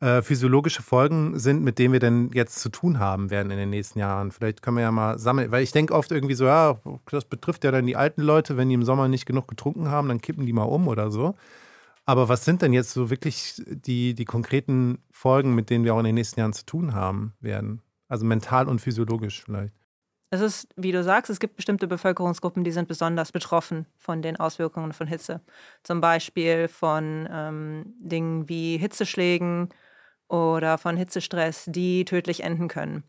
[0.00, 3.70] äh, physiologische Folgen sind, mit denen wir denn jetzt zu tun haben werden in den
[3.70, 4.32] nächsten Jahren.
[4.32, 6.78] Vielleicht können wir ja mal sammeln, weil ich denke oft irgendwie so, ja,
[7.10, 10.08] das betrifft ja dann die alten Leute, wenn die im Sommer nicht genug getrunken haben,
[10.08, 11.36] dann kippen die mal um oder so.
[12.06, 15.98] Aber was sind denn jetzt so wirklich die, die konkreten Folgen, mit denen wir auch
[15.98, 17.82] in den nächsten Jahren zu tun haben werden?
[18.08, 19.74] Also mental und physiologisch vielleicht.
[20.30, 24.36] Es ist, wie du sagst, es gibt bestimmte Bevölkerungsgruppen, die sind besonders betroffen von den
[24.36, 25.40] Auswirkungen von Hitze.
[25.82, 29.68] Zum Beispiel von ähm, Dingen wie Hitzeschlägen
[30.28, 33.04] oder von Hitzestress, die tödlich enden können.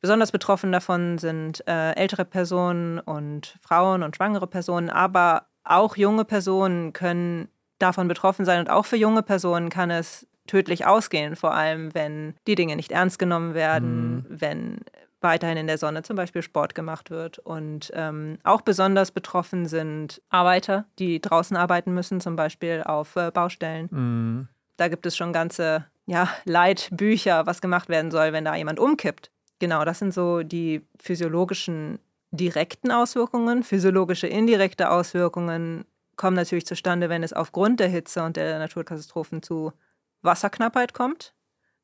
[0.00, 6.24] Besonders betroffen davon sind äh, ältere Personen und Frauen und schwangere Personen, aber auch junge
[6.24, 8.60] Personen können davon betroffen sein.
[8.60, 12.92] Und auch für junge Personen kann es tödlich ausgehen, vor allem wenn die Dinge nicht
[12.92, 14.24] ernst genommen werden, mhm.
[14.28, 14.78] wenn
[15.20, 17.38] weiterhin in der Sonne zum Beispiel Sport gemacht wird.
[17.38, 23.30] Und ähm, auch besonders betroffen sind Arbeiter, die draußen arbeiten müssen, zum Beispiel auf äh,
[23.30, 23.88] Baustellen.
[23.90, 24.48] Mhm.
[24.76, 29.30] Da gibt es schon ganze ja, Leitbücher, was gemacht werden soll, wenn da jemand umkippt.
[29.58, 31.98] Genau, das sind so die physiologischen
[32.30, 35.84] direkten Auswirkungen, physiologische indirekte Auswirkungen
[36.18, 39.72] kommen natürlich zustande, wenn es aufgrund der Hitze und der Naturkatastrophen zu
[40.20, 41.34] Wasserknappheit kommt.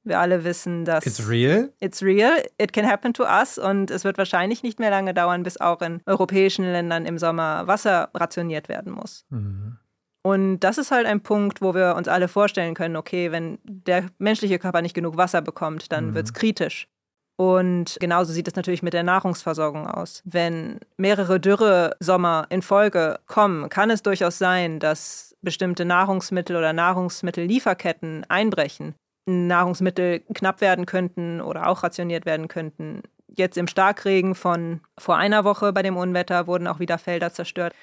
[0.03, 1.73] Wir alle wissen, dass It's real.
[1.81, 2.43] It's real.
[2.59, 3.57] It can happen to us.
[3.57, 7.67] Und es wird wahrscheinlich nicht mehr lange dauern, bis auch in europäischen Ländern im Sommer
[7.67, 9.25] Wasser rationiert werden muss.
[9.31, 9.79] Mhm.
[10.23, 14.07] Und das ist halt ein Punkt, wo wir uns alle vorstellen können, okay, wenn der
[14.19, 16.15] menschliche Körper nicht genug Wasser bekommt, dann mhm.
[16.15, 16.89] wird es kritisch.
[17.37, 20.23] Und genauso sieht es natürlich mit der Nahrungsversorgung aus.
[20.25, 28.25] Wenn mehrere Dürresommer in Folge kommen, kann es durchaus sein, dass bestimmte Nahrungsmittel oder Nahrungsmittellieferketten
[28.29, 28.95] einbrechen.
[29.27, 33.03] Nahrungsmittel knapp werden könnten oder auch rationiert werden könnten.
[33.27, 37.75] Jetzt im Starkregen von vor einer Woche bei dem Unwetter wurden auch wieder Felder zerstört.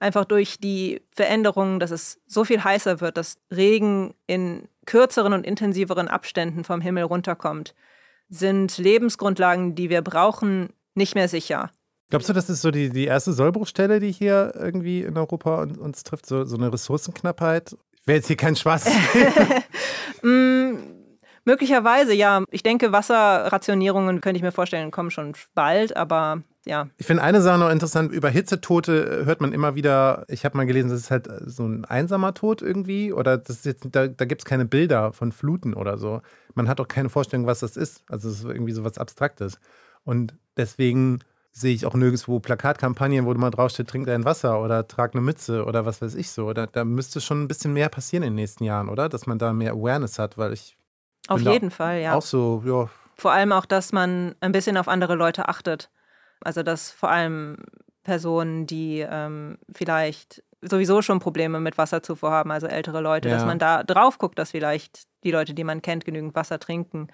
[0.00, 5.46] Einfach durch die Veränderungen, dass es so viel heißer wird, dass Regen in kürzeren und
[5.46, 7.74] intensiveren Abständen vom Himmel runterkommt
[8.28, 11.70] sind Lebensgrundlagen, die wir brauchen, nicht mehr sicher.
[12.10, 16.02] Glaubst du, das ist so die, die erste Sollbruchstelle, die hier irgendwie in Europa uns
[16.04, 17.76] trifft, so, so eine Ressourcenknappheit?
[18.00, 18.86] Ich will jetzt hier keinen Spaß.
[20.22, 20.74] mm,
[21.44, 22.44] möglicherweise, ja.
[22.50, 26.88] Ich denke, Wasserrationierungen, könnte ich mir vorstellen, kommen schon bald, aber ja.
[26.98, 30.66] Ich finde eine Sache noch interessant, über Hitzetote hört man immer wieder, ich habe mal
[30.66, 34.24] gelesen, das ist halt so ein einsamer Tod irgendwie oder das ist jetzt, da, da
[34.26, 36.20] gibt es keine Bilder von Fluten oder so.
[36.54, 38.04] Man hat auch keine Vorstellung, was das ist.
[38.10, 39.58] Also es ist irgendwie so was Abstraktes.
[40.04, 41.20] Und deswegen
[41.52, 45.22] sehe ich auch nirgendwo Plakatkampagnen, wo du mal draufsteht, trink dein Wasser oder trag eine
[45.22, 46.52] Mütze oder was weiß ich so.
[46.52, 49.08] Da, da müsste schon ein bisschen mehr passieren in den nächsten Jahren, oder?
[49.08, 50.76] Dass man da mehr Awareness hat, weil ich.
[51.28, 52.14] Auf jeden Fall, ja.
[52.14, 52.88] Auch so, ja.
[53.16, 55.90] Vor allem auch, dass man ein bisschen auf andere Leute achtet.
[56.40, 57.56] Also dass vor allem
[58.04, 63.34] Personen, die ähm, vielleicht sowieso schon Probleme mit Wasserzufuhr haben, also ältere Leute, ja.
[63.34, 67.08] dass man da drauf guckt, dass vielleicht die Leute, die man kennt, genügend Wasser trinken.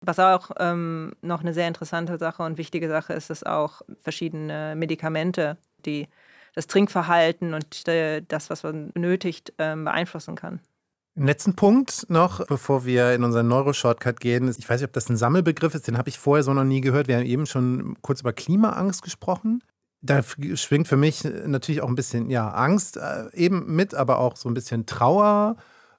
[0.00, 4.74] Was auch ähm, noch eine sehr interessante Sache und wichtige Sache ist, dass auch verschiedene
[4.76, 6.08] Medikamente, die
[6.54, 10.60] das Trinkverhalten und äh, das, was man benötigt, ähm, beeinflussen kann.
[11.22, 14.48] Letzten Punkt noch, bevor wir in unseren Neuro-Shortcut gehen.
[14.48, 16.80] Ich weiß nicht, ob das ein Sammelbegriff ist, den habe ich vorher so noch nie
[16.80, 17.08] gehört.
[17.08, 19.62] Wir haben eben schon kurz über Klimaangst gesprochen.
[20.00, 24.34] Da schwingt für mich natürlich auch ein bisschen ja, Angst äh, eben mit, aber auch
[24.34, 25.56] so ein bisschen Trauer,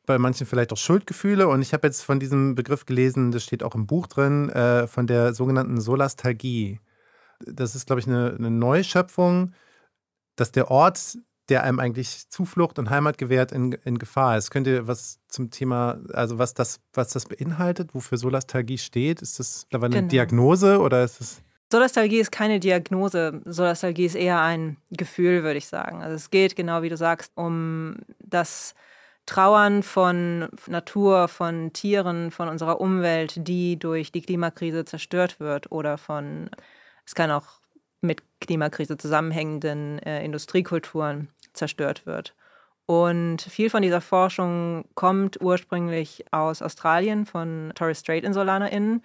[0.07, 1.47] bei manchen vielleicht auch Schuldgefühle.
[1.47, 4.87] Und ich habe jetzt von diesem Begriff gelesen, das steht auch im Buch drin, äh,
[4.87, 6.79] von der sogenannten Solastalgie.
[7.45, 9.53] Das ist, glaube ich, eine, eine Neuschöpfung,
[10.35, 11.19] dass der Ort,
[11.51, 14.51] der einem eigentlich Zuflucht und Heimat gewährt, in, in Gefahr ist.
[14.51, 19.21] Könnt ihr was zum Thema, also was das, was das beinhaltet, wofür Solastalgie steht?
[19.21, 20.07] Ist das eine genau.
[20.07, 21.41] Diagnose oder ist es.
[21.69, 23.41] Solastalgie ist keine Diagnose.
[23.45, 26.01] Solastalgie ist eher ein Gefühl, würde ich sagen.
[26.01, 28.73] Also es geht, genau wie du sagst, um das
[29.25, 35.97] Trauern von Natur, von Tieren, von unserer Umwelt, die durch die Klimakrise zerstört wird oder
[35.97, 36.49] von,
[37.05, 37.61] es kann auch
[38.01, 42.35] mit Klimakrise zusammenhängenden äh, Industriekulturen zerstört wird.
[42.85, 49.03] Und viel von dieser Forschung kommt ursprünglich aus Australien von Torres Strait InsulanerInnen,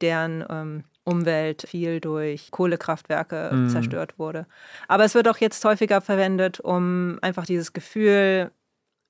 [0.00, 3.68] deren ähm, Umwelt viel durch Kohlekraftwerke mhm.
[3.68, 4.46] zerstört wurde.
[4.88, 8.50] Aber es wird auch jetzt häufiger verwendet, um einfach dieses Gefühl,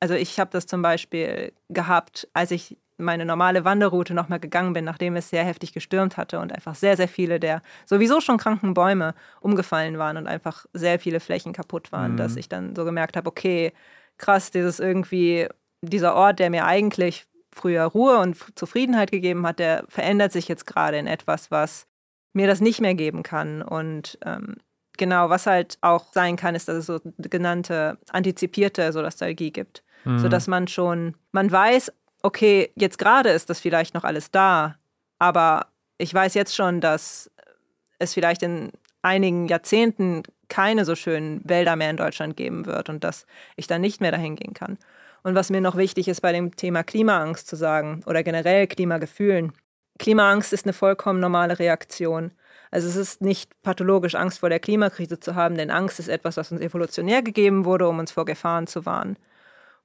[0.00, 4.84] also ich habe das zum Beispiel gehabt, als ich meine normale Wanderroute nochmal gegangen bin,
[4.84, 8.74] nachdem es sehr heftig gestürmt hatte und einfach sehr, sehr viele der sowieso schon kranken
[8.74, 12.16] Bäume umgefallen waren und einfach sehr viele Flächen kaputt waren, mhm.
[12.16, 13.72] dass ich dann so gemerkt habe, okay,
[14.18, 15.48] krass, dieses irgendwie,
[15.82, 20.66] dieser Ort, der mir eigentlich früher Ruhe und Zufriedenheit gegeben hat, der verändert sich jetzt
[20.66, 21.86] gerade in etwas, was
[22.32, 23.62] mir das nicht mehr geben kann.
[23.62, 24.56] Und ähm,
[24.96, 29.82] genau, was halt auch sein kann, ist, dass es so genannte antizipierte Nostalgie gibt.
[30.04, 30.18] Mhm.
[30.18, 31.92] Sodass man schon, man weiß,
[32.24, 34.76] okay, jetzt gerade ist das vielleicht noch alles da,
[35.18, 35.66] aber
[35.98, 37.30] ich weiß jetzt schon, dass
[37.98, 43.04] es vielleicht in einigen Jahrzehnten keine so schönen Wälder mehr in Deutschland geben wird und
[43.04, 44.78] dass ich dann nicht mehr dahin gehen kann.
[45.22, 49.52] Und was mir noch wichtig ist bei dem Thema Klimaangst zu sagen oder generell Klimagefühlen.
[49.98, 52.32] Klimaangst ist eine vollkommen normale Reaktion.
[52.70, 56.38] Also es ist nicht pathologisch, Angst vor der Klimakrise zu haben, denn Angst ist etwas,
[56.38, 59.18] was uns evolutionär gegeben wurde, um uns vor Gefahren zu warnen.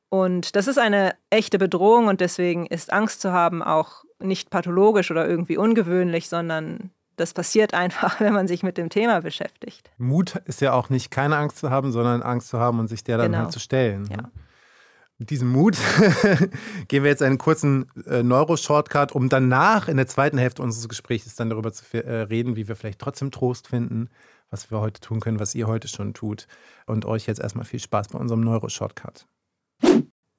[0.10, 5.12] Und das ist eine echte Bedrohung und deswegen ist Angst zu haben auch nicht pathologisch
[5.12, 9.92] oder irgendwie ungewöhnlich, sondern das passiert einfach, wenn man sich mit dem Thema beschäftigt.
[9.98, 13.04] Mut ist ja auch nicht keine Angst zu haben, sondern Angst zu haben und sich
[13.04, 13.44] der dann genau.
[13.44, 14.04] halt zu stellen.
[14.04, 14.18] Ne?
[14.18, 14.32] Ja.
[15.20, 15.78] Mit diesem Mut
[16.88, 21.36] gehen wir jetzt einen kurzen äh, Neuro-Shortcut, um danach in der zweiten Hälfte unseres Gesprächs
[21.36, 24.10] dann darüber zu äh, reden, wie wir vielleicht trotzdem Trost finden,
[24.50, 26.48] was wir heute tun können, was ihr heute schon tut.
[26.86, 29.28] Und euch jetzt erstmal viel Spaß bei unserem Neuro-Shortcut.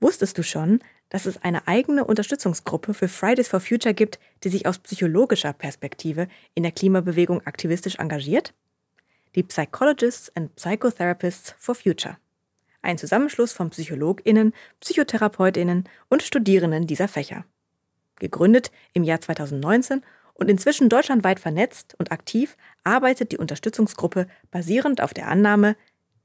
[0.01, 4.67] Wusstest du schon, dass es eine eigene Unterstützungsgruppe für Fridays for Future gibt, die sich
[4.67, 8.55] aus psychologischer Perspektive in der Klimabewegung aktivistisch engagiert?
[9.35, 12.17] Die Psychologists and Psychotherapists for Future.
[12.83, 17.45] Ein Zusammenschluss von PsychologInnen, PsychotherapeutInnen und Studierenden dieser Fächer.
[18.19, 20.03] Gegründet im Jahr 2019
[20.35, 25.77] und inzwischen deutschlandweit vernetzt und aktiv, arbeitet die Unterstützungsgruppe basierend auf der Annahme,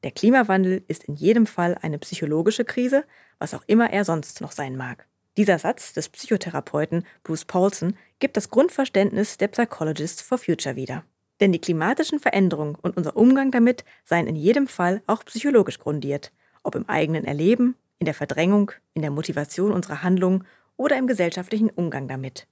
[0.06, 3.04] der Klimawandel ist in jedem Fall eine psychologische Krise,
[3.39, 5.06] was auch immer er sonst noch sein mag.
[5.36, 11.04] Dieser Satz des Psychotherapeuten Bruce Paulson gibt das Grundverständnis der Psychologists for Future wieder.
[11.41, 16.32] Denn die klimatischen Veränderungen und unser Umgang damit seien in jedem Fall auch psychologisch grundiert
[16.65, 21.70] ob im eigenen Erleben, in der Verdrängung, in der Motivation unserer Handlungen oder im gesellschaftlichen
[21.70, 22.48] Umgang damit.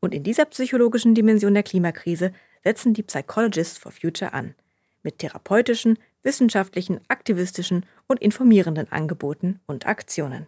[0.00, 4.54] Und in dieser psychologischen Dimension der Klimakrise setzen die Psychologists for Future an,
[5.02, 10.46] mit therapeutischen, wissenschaftlichen, aktivistischen und informierenden Angeboten und Aktionen.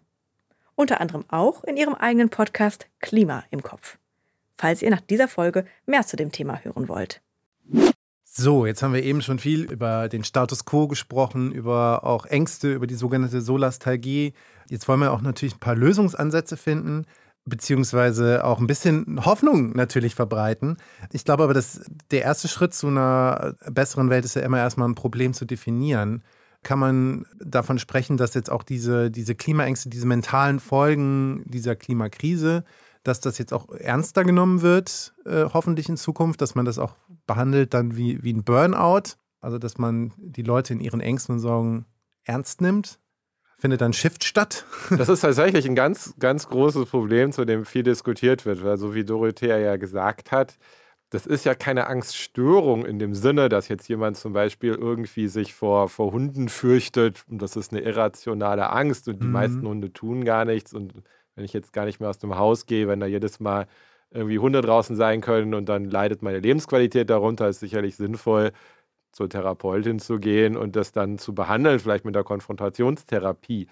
[0.74, 3.96] Unter anderem auch in ihrem eigenen Podcast Klima im Kopf.
[4.56, 7.22] Falls ihr nach dieser Folge mehr zu dem Thema hören wollt.
[8.24, 12.72] So, jetzt haben wir eben schon viel über den Status quo gesprochen, über auch Ängste,
[12.72, 14.34] über die sogenannte Solastalgie.
[14.68, 17.06] Jetzt wollen wir auch natürlich ein paar Lösungsansätze finden,
[17.48, 20.76] beziehungsweise auch ein bisschen Hoffnung natürlich verbreiten.
[21.12, 24.88] Ich glaube aber, dass der erste Schritt zu einer besseren Welt ist ja immer erstmal
[24.88, 26.22] ein Problem zu definieren.
[26.62, 32.64] Kann man davon sprechen, dass jetzt auch diese, diese Klimaängste, diese mentalen Folgen dieser Klimakrise,
[33.04, 36.96] dass das jetzt auch ernster genommen wird, äh, hoffentlich in Zukunft, dass man das auch
[37.26, 41.40] behandelt dann wie, wie ein Burnout, also dass man die Leute in ihren Ängsten und
[41.40, 41.87] Sorgen
[42.24, 42.98] ernst nimmt.
[43.60, 44.64] Findet dann Shift statt?
[44.96, 48.94] Das ist tatsächlich ein ganz, ganz großes Problem, zu dem viel diskutiert wird, weil so
[48.94, 50.56] wie Dorothea ja gesagt hat,
[51.10, 55.54] das ist ja keine Angststörung in dem Sinne, dass jetzt jemand zum Beispiel irgendwie sich
[55.54, 59.32] vor, vor Hunden fürchtet und das ist eine irrationale Angst und die mhm.
[59.32, 60.92] meisten Hunde tun gar nichts und
[61.34, 63.66] wenn ich jetzt gar nicht mehr aus dem Haus gehe, wenn da jedes Mal
[64.10, 68.52] irgendwie Hunde draußen sein können und dann leidet meine Lebensqualität darunter, ist sicherlich sinnvoll,
[69.18, 73.66] zur Therapeutin zu gehen und das dann zu behandeln, vielleicht mit der Konfrontationstherapie.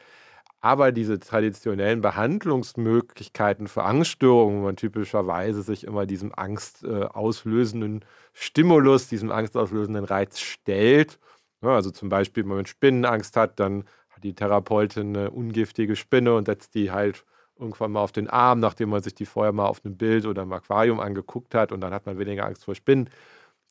[0.60, 9.30] Aber diese traditionellen Behandlungsmöglichkeiten für Angststörungen, wo man typischerweise sich immer diesem angstauslösenden Stimulus, diesem
[9.30, 11.18] angstauslösenden Reiz stellt
[11.62, 16.46] Also zum Beispiel, wenn man Spinnenangst hat, dann hat die Therapeutin eine ungiftige Spinne und
[16.46, 17.24] setzt die halt
[17.58, 20.42] irgendwann mal auf den Arm, nachdem man sich die vorher mal auf einem Bild oder
[20.42, 23.08] im Aquarium angeguckt hat und dann hat man weniger Angst vor Spinnen.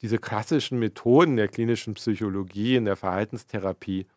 [0.02, 4.08] Diese klassischen Methoden der klinischen Psychologie, in der Verhaltenstherapie,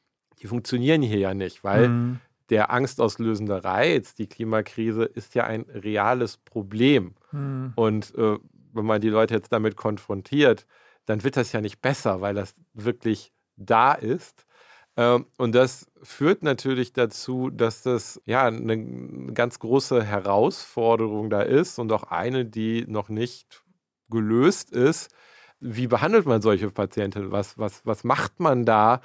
[0.40, 2.20] die funktionieren hier ja nicht, weil mhm.
[2.50, 7.14] der angstauslösende Reiz, die Klimakrise, ist ja ein reales Problem.
[7.32, 7.72] Mhm.
[7.76, 8.38] Und äh,
[8.72, 10.66] wenn man die Leute jetzt damit konfrontiert,
[11.06, 14.46] dann wird das ja nicht besser, weil das wirklich da ist.
[14.96, 21.78] Ähm, und das führt natürlich dazu, dass das ja eine ganz große Herausforderung da ist
[21.78, 23.62] und auch eine, die noch nicht
[24.10, 25.10] gelöst ist.
[25.60, 27.32] Wie behandelt man solche Patienten?
[27.32, 29.00] Was, was, was macht man da,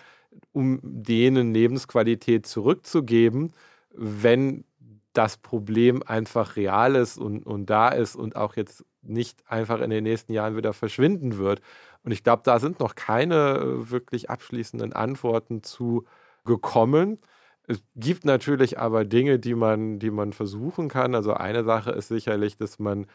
[0.51, 3.53] um denen Lebensqualität zurückzugeben,
[3.93, 4.65] wenn
[5.13, 9.89] das Problem einfach real ist und, und da ist und auch jetzt nicht einfach in
[9.89, 11.61] den nächsten Jahren wieder verschwinden wird.
[12.03, 16.05] Und ich glaube, da sind noch keine äh, wirklich abschließenden Antworten zu
[16.45, 17.19] gekommen.
[17.67, 21.15] Es gibt natürlich aber Dinge, die man, die man versuchen kann.
[21.15, 23.05] Also eine Sache ist sicherlich, dass man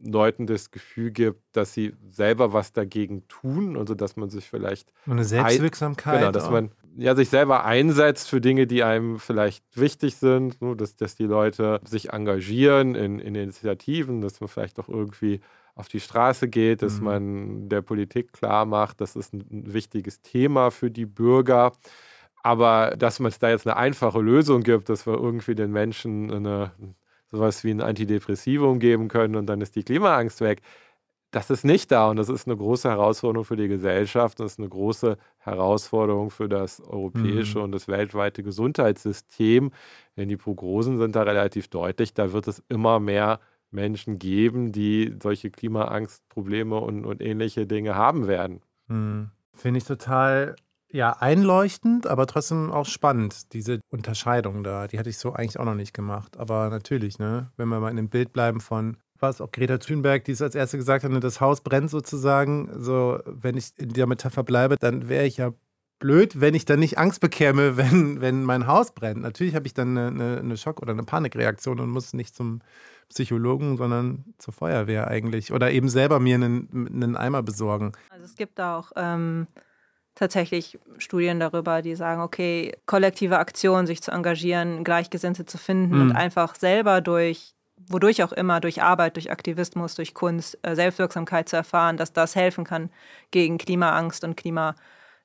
[0.00, 4.92] Leuten das Gefühl gibt, dass sie selber was dagegen tun, also dass man sich vielleicht
[5.06, 6.52] eine Selbstwirksamkeit, genau, dass auch.
[6.52, 11.24] man ja sich selber einsetzt für Dinge, die einem vielleicht wichtig sind, dass, dass die
[11.24, 15.40] Leute sich engagieren in, in Initiativen, dass man vielleicht auch irgendwie
[15.74, 17.04] auf die Straße geht, dass mhm.
[17.04, 21.72] man der Politik klar macht, das ist ein, ein wichtiges Thema für die Bürger.
[22.42, 26.32] Aber dass man es da jetzt eine einfache Lösung gibt, dass wir irgendwie den Menschen
[26.32, 26.72] eine,
[27.30, 30.62] sowas wie ein Antidepressivum geben können und dann ist die Klimaangst weg,
[31.30, 34.58] das ist nicht da und das ist eine große Herausforderung für die Gesellschaft, das ist
[34.58, 37.64] eine große Herausforderung für das europäische mhm.
[37.64, 39.70] und das weltweite Gesundheitssystem,
[40.16, 45.14] denn die Prognosen sind da relativ deutlich, da wird es immer mehr Menschen geben, die
[45.22, 48.62] solche Klimaangstprobleme und, und ähnliche Dinge haben werden.
[48.86, 49.30] Hm.
[49.52, 50.56] Finde ich total
[50.90, 54.86] ja, einleuchtend, aber trotzdem auch spannend, diese Unterscheidung da.
[54.86, 56.38] Die hatte ich so eigentlich auch noch nicht gemacht.
[56.38, 60.24] Aber natürlich, ne, wenn wir mal in dem Bild bleiben von, was auch Greta Thunberg,
[60.24, 62.70] die es als erste gesagt hat, ne, das Haus brennt sozusagen.
[62.80, 65.52] So, wenn ich in der Metapher bleibe, dann wäre ich ja
[65.98, 69.20] blöd, wenn ich dann nicht Angst bekäme, wenn, wenn mein Haus brennt.
[69.20, 72.60] Natürlich habe ich dann eine, eine, Schock- oder eine Panikreaktion und muss nicht zum
[73.10, 75.52] Psychologen, sondern zur Feuerwehr eigentlich.
[75.52, 77.92] Oder eben selber mir einen, einen Eimer besorgen.
[78.10, 79.46] Also es gibt auch ähm,
[80.18, 86.02] tatsächlich Studien darüber, die sagen, okay, kollektive Aktionen, sich zu engagieren, Gleichgesinnte zu finden mhm.
[86.02, 87.54] und einfach selber durch
[87.86, 92.34] wodurch auch immer, durch Arbeit, durch Aktivismus, durch Kunst, äh, Selbstwirksamkeit zu erfahren, dass das
[92.34, 92.90] helfen kann
[93.30, 94.74] gegen Klimaangst und Klima.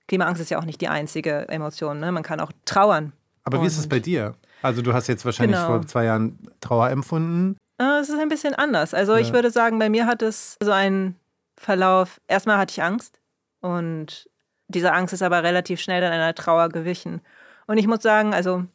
[0.07, 1.99] Klimaangst ist ja auch nicht die einzige Emotion.
[1.99, 2.11] Ne?
[2.11, 3.13] Man kann auch trauern.
[3.43, 4.35] Aber wie ist es bei dir?
[4.61, 5.67] Also du hast jetzt wahrscheinlich genau.
[5.67, 7.57] vor zwei Jahren Trauer empfunden.
[7.77, 8.93] Äh, es ist ein bisschen anders.
[8.93, 9.19] Also ja.
[9.19, 11.15] ich würde sagen, bei mir hat es so einen
[11.57, 12.21] Verlauf.
[12.27, 13.19] Erstmal hatte ich Angst
[13.61, 14.29] und
[14.75, 17.21] diese Angst ist aber relativ schnell dann einer Trauer gewichen.
[17.67, 18.65] Und ich muss sagen, also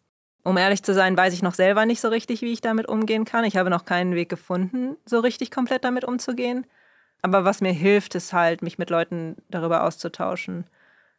[0.44, 3.24] um ehrlich zu sein, weiß ich noch selber nicht so richtig, wie ich damit umgehen
[3.24, 3.44] kann.
[3.44, 6.66] Ich habe noch keinen Weg gefunden, so richtig komplett damit umzugehen.
[7.20, 10.64] Aber was mir hilft, ist halt, mich mit Leuten darüber auszutauschen.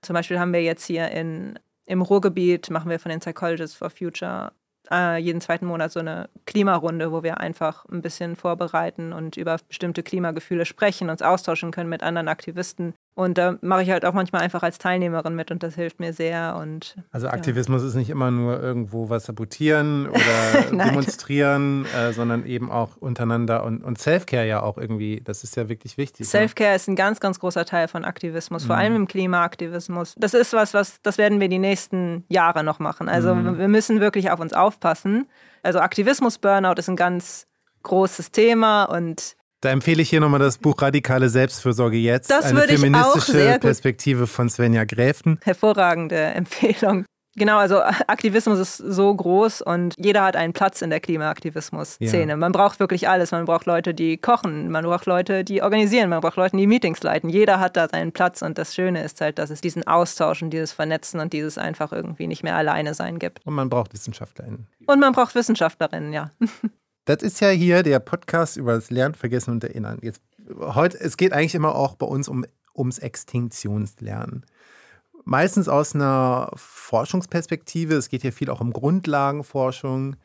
[0.02, 3.90] Zum Beispiel haben wir jetzt hier in, im Ruhrgebiet, machen wir von den Psychologists for
[3.90, 4.54] Future
[4.92, 9.58] äh, jeden zweiten Monat so eine Klimarunde, wo wir einfach ein bisschen vorbereiten und über
[9.68, 12.94] bestimmte Klimagefühle sprechen, uns austauschen können mit anderen Aktivisten.
[13.16, 16.14] Und da mache ich halt auch manchmal einfach als Teilnehmerin mit und das hilft mir
[16.14, 16.56] sehr.
[16.58, 17.90] Und, also Aktivismus ja.
[17.90, 23.84] ist nicht immer nur irgendwo was sabotieren oder demonstrieren, äh, sondern eben auch untereinander und,
[23.84, 26.22] und Selfcare ja auch irgendwie, das ist ja wirklich wichtig.
[26.22, 26.26] Ne?
[26.26, 26.76] Selfcare ne?
[26.78, 28.82] ist ein ganz, ganz großer Teil von Aktivismus, vor mhm.
[28.82, 30.16] allem im Klimaaktivismus.
[30.18, 33.10] Das ist was, was, das werden wir die nächsten Jahre noch machen.
[33.10, 33.58] Also mhm.
[33.58, 35.28] wir müssen wirklich auf uns aufpassen.
[35.62, 37.48] Also Aktivismus-Burnout ist ein ganz
[37.84, 42.32] großes Thema und da empfehle ich hier nochmal das Buch Radikale Selbstfürsorge jetzt.
[42.32, 45.40] Das eine feministische Perspektive von Svenja Gräften.
[45.44, 47.06] Hervorragende Empfehlung.
[47.36, 52.32] Genau, also Aktivismus ist so groß und jeder hat einen Platz in der Klimaaktivismus-Szene.
[52.32, 52.36] Ja.
[52.36, 53.32] Man braucht wirklich alles.
[53.32, 57.02] Man braucht Leute, die kochen, man braucht Leute, die organisieren, man braucht Leute, die Meetings
[57.02, 57.30] leiten.
[57.30, 60.50] Jeder hat da seinen Platz und das Schöne ist halt, dass es diesen Austausch und
[60.50, 63.46] dieses Vernetzen und dieses einfach irgendwie nicht mehr alleine sein gibt.
[63.46, 64.68] Und man braucht WissenschaftlerInnen.
[64.88, 66.32] Und man braucht WissenschaftlerInnen, ja.
[67.10, 69.98] Das ist ja hier der Podcast über das Lernen, Vergessen und Erinnern.
[70.04, 70.22] Jetzt,
[70.60, 72.46] heute, es geht eigentlich immer auch bei uns um,
[72.78, 74.46] ums Extinktionslernen.
[75.26, 77.96] Meistens aus einer Forschungsperspektive.
[77.96, 80.18] Es geht hier viel auch um Grundlagenforschung.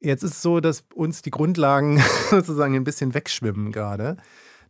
[0.00, 4.16] Jetzt ist es so, dass uns die Grundlagen sozusagen ein bisschen wegschwimmen gerade,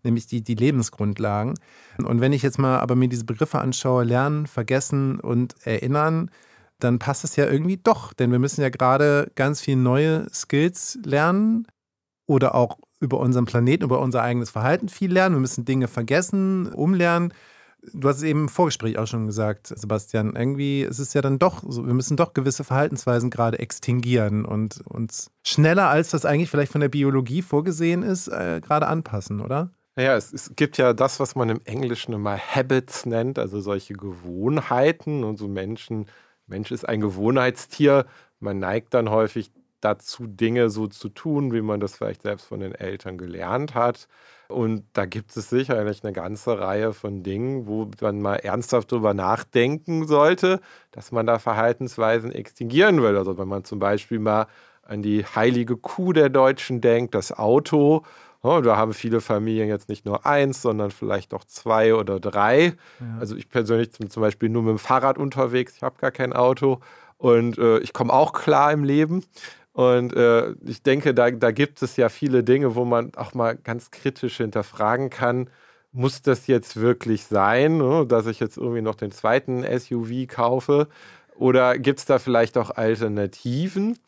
[0.02, 1.54] nämlich die, die Lebensgrundlagen.
[2.04, 6.30] Und wenn ich jetzt mal aber mir diese Begriffe anschaue, Lernen, Vergessen und Erinnern,
[6.78, 10.98] dann passt es ja irgendwie doch, denn wir müssen ja gerade ganz viele neue Skills
[11.04, 11.66] lernen
[12.26, 15.36] oder auch über unseren Planeten, über unser eigenes Verhalten viel lernen.
[15.36, 17.32] Wir müssen Dinge vergessen, umlernen.
[17.92, 21.38] du hast es eben im Vorgespräch auch schon gesagt, Sebastian, irgendwie ist es ja dann
[21.38, 26.50] doch so, wir müssen doch gewisse Verhaltensweisen gerade extinguieren und uns schneller, als das eigentlich
[26.50, 29.70] vielleicht von der Biologie vorgesehen ist, äh, gerade anpassen, oder?
[29.96, 33.94] Naja, es, es, gibt ja das, was man im Englischen immer Habits nennt, also solche
[33.94, 36.06] Gewohnheiten und so Menschen.
[36.46, 38.06] Mensch ist ein Gewohnheitstier.
[38.40, 42.60] Man neigt dann häufig dazu, Dinge so zu tun, wie man das vielleicht selbst von
[42.60, 44.08] den Eltern gelernt hat.
[44.48, 49.14] Und da gibt es sicherlich eine ganze Reihe von Dingen, wo man mal ernsthaft drüber
[49.14, 53.16] nachdenken sollte, dass man da Verhaltensweisen extinguieren will.
[53.16, 54.46] Also wenn man zum Beispiel mal
[54.82, 58.04] an die heilige Kuh der Deutschen denkt, das Auto.
[58.44, 62.74] Oh, da haben viele Familien jetzt nicht nur eins, sondern vielleicht auch zwei oder drei.
[63.00, 63.18] Ja.
[63.18, 66.34] Also ich persönlich bin zum Beispiel nur mit dem Fahrrad unterwegs, ich habe gar kein
[66.34, 66.80] Auto
[67.16, 69.24] und äh, ich komme auch klar im Leben.
[69.72, 73.56] Und äh, ich denke, da, da gibt es ja viele Dinge, wo man auch mal
[73.56, 75.48] ganz kritisch hinterfragen kann,
[75.92, 80.88] muss das jetzt wirklich sein, ne, dass ich jetzt irgendwie noch den zweiten SUV kaufe?
[81.36, 83.98] Oder gibt es da vielleicht auch Alternativen?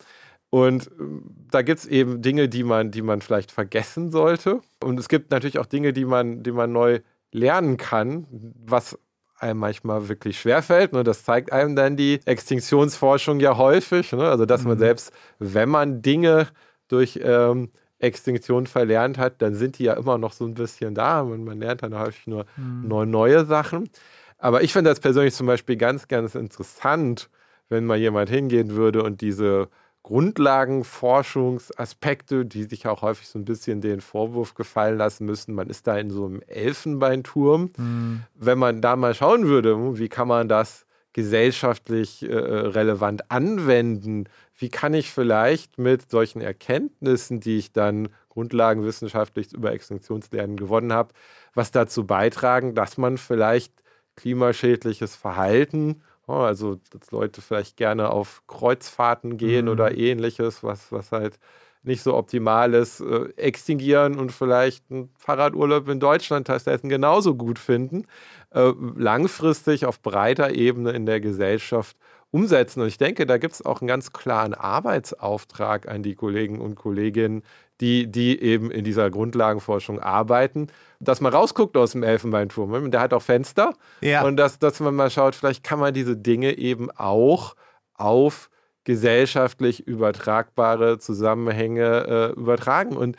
[0.56, 4.62] Und ähm, da gibt es eben Dinge, die man, die man vielleicht vergessen sollte.
[4.82, 7.00] Und es gibt natürlich auch Dinge, die man, die man neu
[7.30, 8.26] lernen kann,
[8.64, 8.98] was
[9.38, 10.94] einem manchmal wirklich schwerfällt.
[10.94, 11.04] Ne?
[11.04, 14.12] Das zeigt einem dann die Extinktionsforschung ja häufig.
[14.12, 14.26] Ne?
[14.26, 14.80] Also, dass man mhm.
[14.80, 16.48] selbst, wenn man Dinge
[16.88, 21.20] durch ähm, Extinktion verlernt hat, dann sind die ja immer noch so ein bisschen da
[21.20, 22.88] und man lernt dann häufig nur mhm.
[22.88, 23.90] neue, neue Sachen.
[24.38, 27.28] Aber ich finde das persönlich zum Beispiel ganz, ganz interessant,
[27.68, 29.68] wenn mal jemand hingehen würde und diese
[30.06, 35.88] Grundlagenforschungsaspekte, die sich auch häufig so ein bisschen den Vorwurf gefallen lassen müssen, man ist
[35.88, 37.70] da in so einem Elfenbeinturm.
[37.76, 38.22] Mhm.
[38.36, 44.28] Wenn man da mal schauen würde, hm, wie kann man das gesellschaftlich äh, relevant anwenden,
[44.56, 51.12] wie kann ich vielleicht mit solchen Erkenntnissen, die ich dann grundlagenwissenschaftlich über Extinktionslernen gewonnen habe,
[51.52, 53.72] was dazu beitragen, dass man vielleicht
[54.14, 56.00] klimaschädliches Verhalten
[56.34, 59.70] also, dass Leute vielleicht gerne auf Kreuzfahrten gehen mhm.
[59.72, 61.38] oder ähnliches, was, was halt
[61.86, 67.60] nicht so optimal ist, äh, extinguieren und vielleicht einen Fahrradurlaub in Deutschland stattdessen genauso gut
[67.60, 68.06] finden,
[68.50, 71.96] äh, langfristig auf breiter Ebene in der Gesellschaft
[72.36, 72.82] umsetzen.
[72.82, 76.74] Und ich denke, da gibt es auch einen ganz klaren Arbeitsauftrag an die Kollegen und
[76.74, 77.42] Kolleginnen,
[77.80, 80.66] die, die eben in dieser Grundlagenforschung arbeiten,
[81.00, 82.90] dass man rausguckt aus dem Elfenbeinturm.
[82.90, 83.72] Der hat auch Fenster.
[84.02, 84.22] Ja.
[84.24, 87.56] Und dass, dass man mal schaut, vielleicht kann man diese Dinge eben auch
[87.94, 88.50] auf
[88.84, 92.96] gesellschaftlich übertragbare Zusammenhänge äh, übertragen.
[92.96, 93.16] Und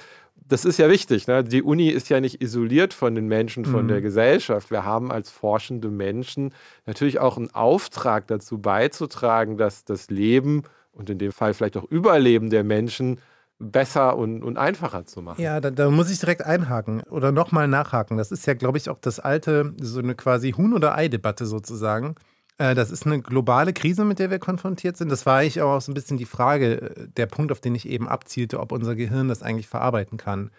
[0.48, 1.28] das ist ja wichtig.
[1.28, 1.43] Ne?
[1.43, 3.89] Die Uni ist ja nicht isoliert von den Menschen, von mhm.
[3.89, 4.72] der Gesellschaft.
[4.72, 6.54] Wir haben als forschende Menschen
[6.86, 11.84] natürlich auch einen Auftrag dazu beizutragen, dass das Leben und in dem Fall vielleicht auch
[11.86, 13.20] Überleben der Menschen
[13.60, 15.41] besser und, und einfacher zu machen.
[15.41, 18.18] Ja, da, da muss ich direkt einhaken oder nochmal nachhaken.
[18.18, 22.16] Das ist ja, glaube ich, auch das alte, so eine quasi Huhn- oder Ei-Debatte sozusagen.
[22.58, 25.10] Äh, das ist eine globale Krise, mit der wir konfrontiert sind.
[25.10, 27.88] Das war eigentlich auch so ein bisschen die Frage, äh, der Punkt, auf den ich
[27.88, 30.51] eben abzielte, ob unser Gehirn das eigentlich verarbeiten kann.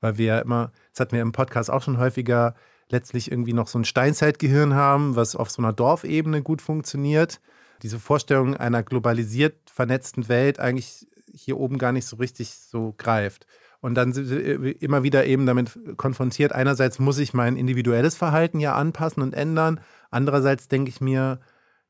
[0.00, 2.54] Weil wir immer, das hatten wir im Podcast auch schon häufiger,
[2.88, 7.40] letztlich irgendwie noch so ein Steinzeitgehirn haben, was auf so einer Dorfebene gut funktioniert.
[7.82, 13.46] Diese Vorstellung einer globalisiert vernetzten Welt eigentlich hier oben gar nicht so richtig so greift.
[13.80, 16.52] Und dann sind wir immer wieder eben damit konfrontiert.
[16.52, 19.80] Einerseits muss ich mein individuelles Verhalten ja anpassen und ändern.
[20.10, 21.40] Andererseits denke ich mir,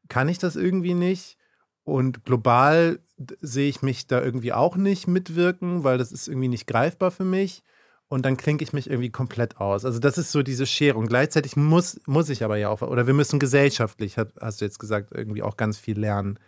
[0.09, 1.36] kann ich das irgendwie nicht?
[1.82, 3.01] Und global
[3.41, 7.24] sehe ich mich da irgendwie auch nicht mitwirken, weil das ist irgendwie nicht greifbar für
[7.24, 7.64] mich.
[8.09, 9.84] Und dann klinke ich mich irgendwie komplett aus.
[9.84, 11.07] Also das ist so diese Scherung.
[11.07, 15.11] Gleichzeitig muss, muss ich aber ja auch, oder wir müssen gesellschaftlich, hast du jetzt gesagt,
[15.12, 16.38] irgendwie auch ganz viel lernen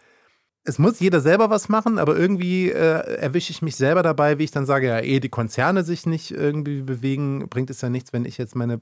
[0.65, 4.45] es muss jeder selber was machen, aber irgendwie äh, erwische ich mich selber dabei, wie
[4.45, 8.13] ich dann sage, ja, ehe die Konzerne sich nicht irgendwie bewegen, bringt es ja nichts,
[8.13, 8.81] wenn ich jetzt meine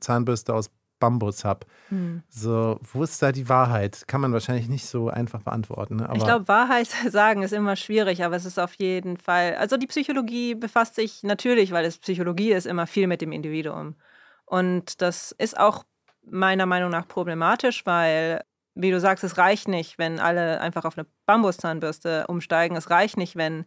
[0.00, 0.70] Zahnbürste aus
[1.00, 1.66] Bambus habe.
[1.88, 2.22] Hm.
[2.28, 4.04] So, wo ist da die Wahrheit?
[4.06, 5.96] Kann man wahrscheinlich nicht so einfach beantworten.
[5.96, 6.10] Ne?
[6.14, 9.56] ich glaube, Wahrheit sagen ist immer schwierig, aber es ist auf jeden Fall.
[9.56, 13.96] Also die Psychologie befasst sich natürlich, weil es Psychologie ist, immer viel mit dem Individuum.
[14.44, 15.84] Und das ist auch
[16.22, 18.42] meiner Meinung nach problematisch, weil
[18.74, 22.76] wie du sagst, es reicht nicht, wenn alle einfach auf eine Bambuszahnbürste umsteigen.
[22.76, 23.64] Es reicht nicht, wenn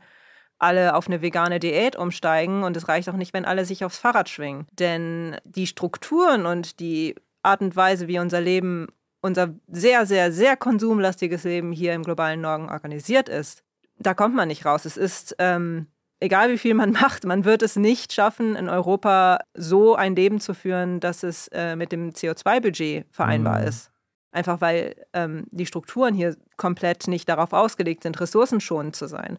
[0.59, 3.97] alle auf eine vegane Diät umsteigen und es reicht auch nicht, wenn alle sich aufs
[3.97, 4.67] Fahrrad schwingen.
[4.71, 8.87] Denn die Strukturen und die Art und Weise, wie unser Leben,
[9.21, 13.63] unser sehr, sehr, sehr konsumlastiges Leben hier im globalen Norden organisiert ist,
[13.99, 14.85] da kommt man nicht raus.
[14.85, 15.87] Es ist, ähm,
[16.19, 20.39] egal wie viel man macht, man wird es nicht schaffen, in Europa so ein Leben
[20.39, 23.67] zu führen, dass es äh, mit dem CO2-Budget vereinbar mhm.
[23.67, 23.92] ist.
[24.33, 29.37] Einfach weil ähm, die Strukturen hier komplett nicht darauf ausgelegt sind, ressourcenschonend zu sein.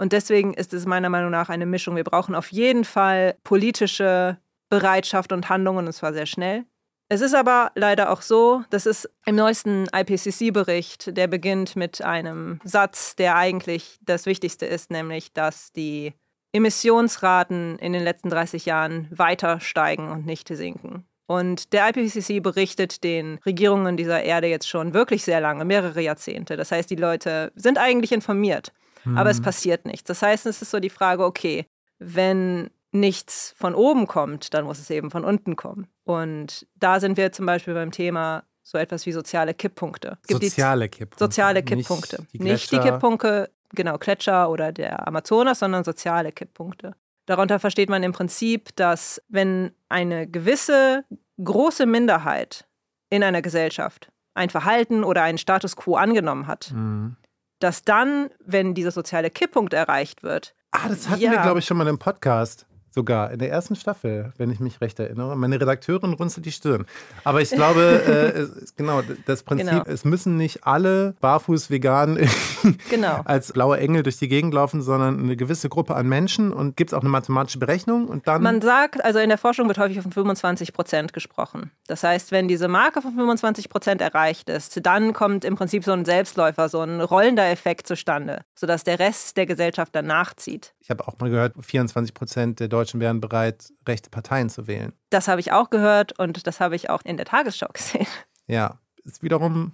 [0.00, 1.96] Und deswegen ist es meiner Meinung nach eine Mischung.
[1.96, 4.38] Wir brauchen auf jeden Fall politische
[4.70, 6.64] Bereitschaft und Handlungen, und zwar sehr schnell.
[7.10, 12.60] Es ist aber leider auch so, dass es im neuesten IPCC-Bericht, der beginnt mit einem
[12.64, 16.12] Satz, der eigentlich das Wichtigste ist, nämlich dass die
[16.52, 21.06] Emissionsraten in den letzten 30 Jahren weiter steigen und nicht sinken.
[21.28, 26.56] Und der IPCC berichtet den Regierungen dieser Erde jetzt schon wirklich sehr lange, mehrere Jahrzehnte.
[26.56, 28.72] Das heißt, die Leute sind eigentlich informiert,
[29.02, 29.18] hm.
[29.18, 29.44] aber es mhm.
[29.44, 30.08] passiert nichts.
[30.08, 31.66] Das heißt, es ist so die Frage, okay,
[31.98, 35.86] wenn nichts von oben kommt, dann muss es eben von unten kommen.
[36.04, 40.16] Und da sind wir zum Beispiel beim Thema so etwas wie soziale Kipppunkte.
[40.26, 41.24] soziale Kipppunkte.
[41.24, 42.22] Soziale Kipppunkte.
[42.22, 46.94] Nicht die, Nicht die Kipppunkte, genau, Gletscher oder der Amazonas, sondern soziale Kipppunkte.
[47.28, 51.04] Darunter versteht man im Prinzip, dass wenn eine gewisse
[51.44, 52.66] große Minderheit
[53.10, 57.16] in einer Gesellschaft ein Verhalten oder einen Status quo angenommen hat, mhm.
[57.58, 61.30] dass dann, wenn dieser soziale Kipppunkt erreicht wird, Ah, das hatten ja.
[61.30, 62.66] wir, glaube ich, schon mal im Podcast
[62.98, 65.36] sogar in der ersten Staffel, wenn ich mich recht erinnere.
[65.36, 66.84] Meine Redakteurin runzelt die Stirn.
[67.22, 67.80] Aber ich glaube,
[68.60, 69.84] äh, genau, das Prinzip, genau.
[69.86, 72.18] es müssen nicht alle barfuß vegan
[72.90, 73.20] genau.
[73.24, 76.90] als blaue Engel durch die Gegend laufen, sondern eine gewisse Gruppe an Menschen und gibt
[76.90, 78.42] es auch eine mathematische Berechnung und dann.
[78.42, 81.70] Man sagt, also in der Forschung wird häufig von 25 Prozent gesprochen.
[81.86, 85.92] Das heißt, wenn diese Marke von 25 Prozent erreicht ist, dann kommt im Prinzip so
[85.92, 90.74] ein Selbstläufer, so ein rollender Effekt zustande, sodass der Rest der Gesellschaft dann nachzieht.
[90.80, 94.92] Ich habe auch mal gehört, 24 Prozent der Deutschen wären bereit, rechte Parteien zu wählen.
[95.10, 98.06] Das habe ich auch gehört und das habe ich auch in der Tagesschau gesehen.
[98.46, 99.72] Ja, ist wiederum,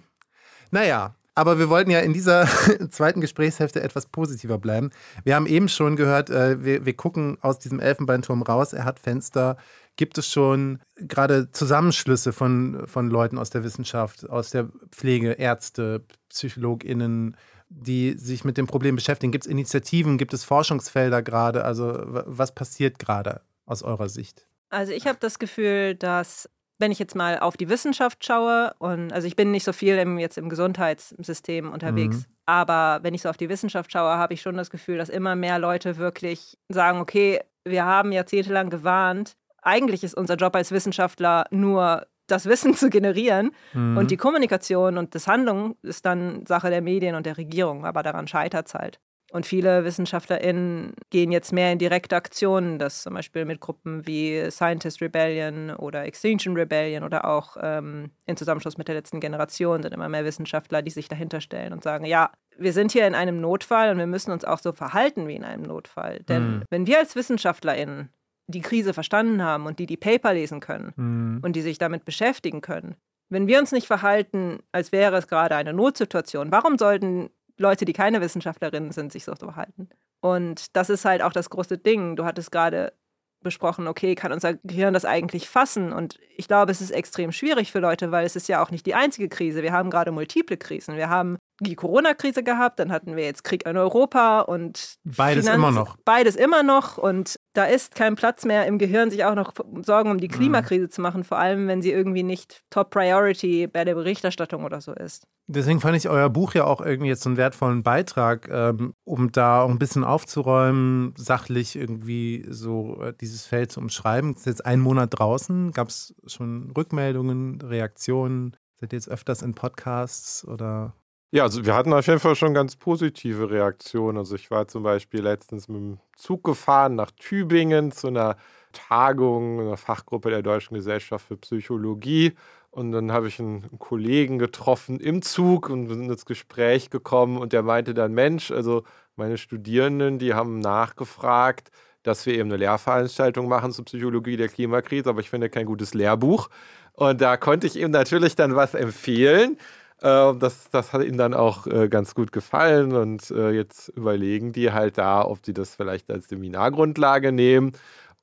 [0.71, 2.47] naja, aber wir wollten ja in dieser
[2.89, 4.89] zweiten Gesprächshälfte etwas positiver bleiben.
[5.25, 8.71] Wir haben eben schon gehört, äh, wir, wir gucken aus diesem Elfenbeinturm raus.
[8.71, 9.57] Er hat Fenster.
[9.97, 16.05] Gibt es schon gerade Zusammenschlüsse von, von Leuten aus der Wissenschaft, aus der Pflege, Ärzte,
[16.29, 17.37] PsychologInnen,
[17.75, 19.31] die sich mit dem Problem beschäftigen?
[19.31, 21.65] Gibt es Initiativen, gibt es Forschungsfelder gerade?
[21.65, 24.47] Also was passiert gerade aus eurer Sicht?
[24.69, 29.13] Also ich habe das Gefühl, dass wenn ich jetzt mal auf die Wissenschaft schaue und
[29.13, 32.25] also ich bin nicht so viel im, jetzt im Gesundheitssystem unterwegs, mhm.
[32.45, 35.35] aber wenn ich so auf die Wissenschaft schaue, habe ich schon das Gefühl, dass immer
[35.35, 39.35] mehr Leute wirklich sagen, okay, wir haben jahrzehntelang gewarnt.
[39.61, 43.51] Eigentlich ist unser Job als Wissenschaftler nur das Wissen zu generieren.
[43.73, 43.97] Mhm.
[43.97, 48.03] Und die Kommunikation und das Handeln ist dann Sache der Medien und der Regierung, aber
[48.03, 48.99] daran scheitert es halt.
[49.31, 54.49] Und viele WissenschaftlerInnen gehen jetzt mehr in direkte Aktionen, das zum Beispiel mit Gruppen wie
[54.49, 59.93] Scientist Rebellion oder Extinction Rebellion oder auch ähm, in Zusammenschluss mit der letzten Generation sind
[59.93, 63.41] immer mehr Wissenschaftler, die sich dahinter stellen und sagen, ja, wir sind hier in einem
[63.41, 66.19] Notfall und wir müssen uns auch so verhalten wie in einem Notfall.
[66.29, 66.63] Denn mhm.
[66.69, 68.13] wenn wir als WissenschaftlerInnen
[68.47, 71.39] die Krise verstanden haben und die die Paper lesen können mhm.
[71.43, 72.95] und die sich damit beschäftigen können.
[73.29, 77.93] Wenn wir uns nicht verhalten, als wäre es gerade eine Notsituation, warum sollten Leute, die
[77.93, 79.89] keine Wissenschaftlerinnen sind, sich so verhalten?
[80.21, 82.15] Und das ist halt auch das große Ding.
[82.15, 82.93] Du hattest gerade
[83.41, 85.93] besprochen, okay, kann unser Gehirn das eigentlich fassen?
[85.93, 88.85] Und ich glaube, es ist extrem schwierig für Leute, weil es ist ja auch nicht
[88.85, 89.63] die einzige Krise.
[89.63, 90.97] Wir haben gerade multiple Krisen.
[90.97, 95.57] Wir haben die Corona-Krise gehabt, dann hatten wir jetzt Krieg in Europa und beides Finanz
[95.57, 95.97] immer noch.
[96.03, 99.53] Beides immer noch und da ist kein Platz mehr im Gehirn, sich auch noch
[99.85, 100.33] Sorgen um die mhm.
[100.33, 100.91] Klimakrise mhm.
[100.91, 104.93] zu machen, vor allem wenn sie irgendwie nicht Top Priority bei der Berichterstattung oder so
[104.93, 105.27] ist.
[105.47, 109.31] Deswegen fand ich euer Buch ja auch irgendwie jetzt so einen wertvollen Beitrag, ähm, um
[109.31, 114.31] da auch ein bisschen aufzuräumen, sachlich irgendwie so äh, dieses Feld zu umschreiben.
[114.31, 115.71] Es ist jetzt ein Monat draußen.
[115.71, 118.57] Gab es schon Rückmeldungen, Reaktionen?
[118.77, 120.95] Seid ihr jetzt öfters in Podcasts oder
[121.31, 124.17] ja, also wir hatten auf jeden Fall schon ganz positive Reaktionen.
[124.17, 128.37] Also ich war zum Beispiel letztens mit dem Zug gefahren nach Tübingen zu einer
[128.71, 132.33] Tagung einer Fachgruppe der Deutschen Gesellschaft für Psychologie.
[132.71, 137.37] Und dann habe ich einen Kollegen getroffen im Zug und wir sind ins Gespräch gekommen
[137.37, 138.83] und der meinte dann, Mensch, also
[139.15, 141.71] meine Studierenden, die haben nachgefragt,
[142.03, 145.93] dass wir eben eine Lehrveranstaltung machen zur Psychologie der Klimakrise, aber ich finde kein gutes
[145.93, 146.49] Lehrbuch.
[146.93, 149.57] Und da konnte ich ihm natürlich dann was empfehlen.
[150.01, 154.51] Äh, das, das hat ihnen dann auch äh, ganz gut gefallen und äh, jetzt überlegen
[154.53, 157.71] die halt da, ob sie das vielleicht als Seminargrundlage nehmen.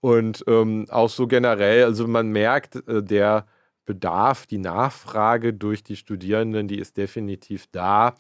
[0.00, 3.46] Und ähm, auch so generell, also man merkt, der
[3.86, 8.14] Bedarf, die Nachfrage durch die Studierenden, die ist definitiv da.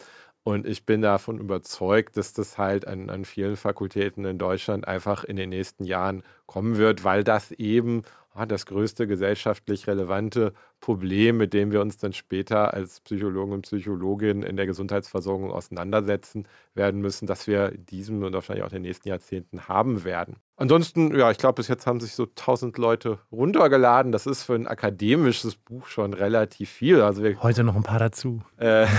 [0.44, 5.24] Und ich bin davon überzeugt, dass das halt an, an vielen Fakultäten in Deutschland einfach
[5.24, 8.02] in den nächsten Jahren kommen wird, weil das eben
[8.48, 14.42] das größte gesellschaftlich relevante Problem, mit dem wir uns dann später als Psychologen und Psychologinnen
[14.42, 19.08] in der Gesundheitsversorgung auseinandersetzen werden müssen, dass wir diesem und wahrscheinlich auch in den nächsten
[19.08, 20.36] Jahrzehnten haben werden.
[20.56, 24.12] Ansonsten, ja, ich glaube, bis jetzt haben sich so 1000 Leute runtergeladen.
[24.12, 27.00] Das ist für ein akademisches Buch schon relativ viel.
[27.00, 28.42] Also wir, Heute noch ein paar dazu.
[28.58, 28.86] Äh,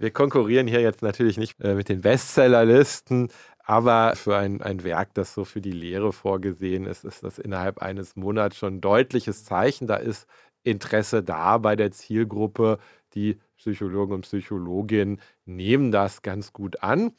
[0.00, 3.28] Wir konkurrieren hier jetzt natürlich nicht äh, mit den Bestsellerlisten,
[3.70, 7.78] aber für ein, ein Werk, das so für die Lehre vorgesehen ist, ist das innerhalb
[7.78, 9.86] eines Monats schon ein deutliches Zeichen.
[9.86, 10.26] Da ist
[10.64, 12.80] Interesse da bei der Zielgruppe.
[13.14, 17.12] Die Psychologen und Psychologinnen nehmen das ganz gut an.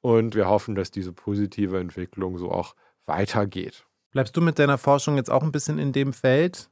[0.00, 2.76] Und wir hoffen, dass diese positive Entwicklung so auch
[3.06, 3.84] weitergeht.
[4.12, 6.70] Bleibst du mit deiner Forschung jetzt auch ein bisschen in dem Feld?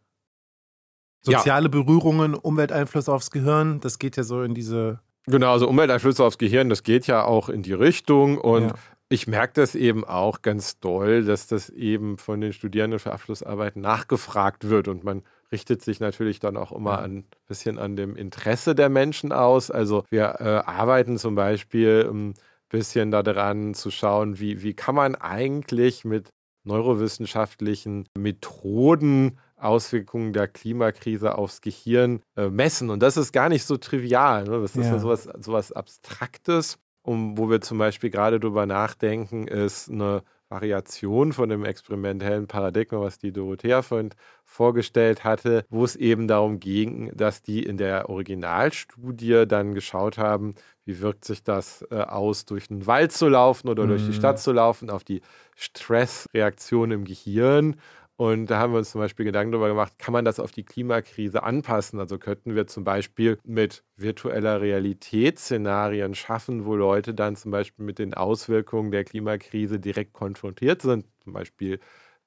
[1.22, 1.70] Soziale ja.
[1.70, 5.00] Berührungen, Umwelteinfluss aufs Gehirn, das geht ja so in diese.
[5.26, 8.38] Genau, also Umwelteinflüsse aufs Gehirn, das geht ja auch in die Richtung.
[8.38, 8.74] Und ja.
[9.08, 13.80] Ich merke das eben auch ganz doll, dass das eben von den Studierenden für Abschlussarbeiten
[13.80, 14.88] nachgefragt wird.
[14.88, 19.30] Und man richtet sich natürlich dann auch immer ein bisschen an dem Interesse der Menschen
[19.32, 19.70] aus.
[19.70, 22.34] Also wir äh, arbeiten zum Beispiel ein
[22.68, 26.30] bisschen daran zu schauen, wie, wie kann man eigentlich mit
[26.64, 32.90] neurowissenschaftlichen Methoden Auswirkungen der Klimakrise aufs Gehirn äh, messen.
[32.90, 34.44] Und das ist gar nicht so trivial.
[34.44, 34.60] Ne?
[34.60, 34.98] Das ist ja.
[34.98, 36.78] sowas, sowas Abstraktes.
[37.06, 43.00] Um, wo wir zum Beispiel gerade drüber nachdenken, ist eine Variation von dem experimentellen Paradigma,
[43.00, 44.10] was die Dorothea vorhin
[44.44, 50.54] vorgestellt hatte, wo es eben darum ging, dass die in der Originalstudie dann geschaut haben,
[50.84, 53.88] wie wirkt sich das äh, aus, durch den Wald zu laufen oder mhm.
[53.88, 54.14] durch die mhm.
[54.14, 55.20] Stadt zu laufen, auf die
[55.56, 57.76] Stressreaktion im Gehirn.
[58.16, 60.62] Und da haben wir uns zum Beispiel Gedanken darüber gemacht, kann man das auf die
[60.62, 61.98] Klimakrise anpassen?
[61.98, 67.84] Also könnten wir zum Beispiel mit virtueller Realität Szenarien schaffen, wo Leute dann zum Beispiel
[67.84, 71.06] mit den Auswirkungen der Klimakrise direkt konfrontiert sind.
[71.24, 71.80] Zum Beispiel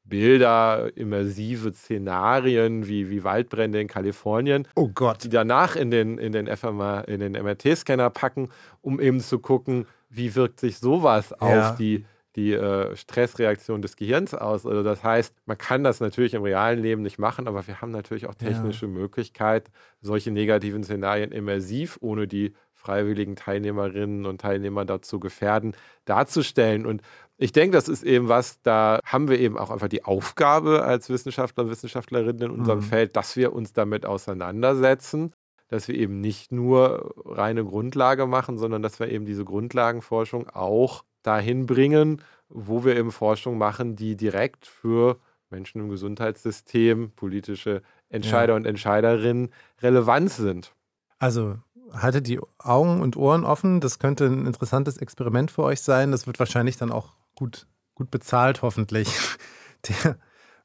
[0.04, 4.68] Bilder, immersive Szenarien wie, wie Waldbrände in Kalifornien.
[4.76, 5.24] Oh Gott.
[5.24, 8.50] Die danach in den, in den FMA, in den MRT-Scanner packen,
[8.82, 11.70] um eben zu gucken, wie wirkt sich sowas ja.
[11.72, 12.06] auf die
[12.38, 14.66] die äh, Stressreaktion des Gehirns aus.
[14.66, 17.92] Also das heißt, man kann das natürlich im realen Leben nicht machen, aber wir haben
[17.92, 18.92] natürlich auch technische ja.
[18.92, 19.70] Möglichkeit,
[20.02, 25.76] solche negativen Szenarien immersiv, ohne die freiwilligen Teilnehmerinnen und Teilnehmer dazu gefährden,
[26.06, 26.86] darzustellen.
[26.86, 27.02] Und
[27.38, 31.10] ich denke, das ist eben was, da haben wir eben auch einfach die Aufgabe als
[31.10, 32.84] Wissenschaftler und Wissenschaftlerinnen in unserem mhm.
[32.84, 35.34] Feld, dass wir uns damit auseinandersetzen
[35.70, 41.04] dass wir eben nicht nur reine Grundlage machen, sondern dass wir eben diese Grundlagenforschung auch
[41.28, 45.20] dahin bringen, wo wir eben Forschung machen, die direkt für
[45.50, 48.58] Menschen im Gesundheitssystem, politische Entscheider ja.
[48.58, 49.50] und Entscheiderinnen
[49.82, 50.74] relevant sind.
[51.20, 51.58] Also
[51.94, 53.80] haltet die Augen und Ohren offen.
[53.80, 56.12] Das könnte ein interessantes Experiment für euch sein.
[56.12, 59.10] Das wird wahrscheinlich dann auch gut, gut bezahlt, hoffentlich.
[59.88, 60.18] Der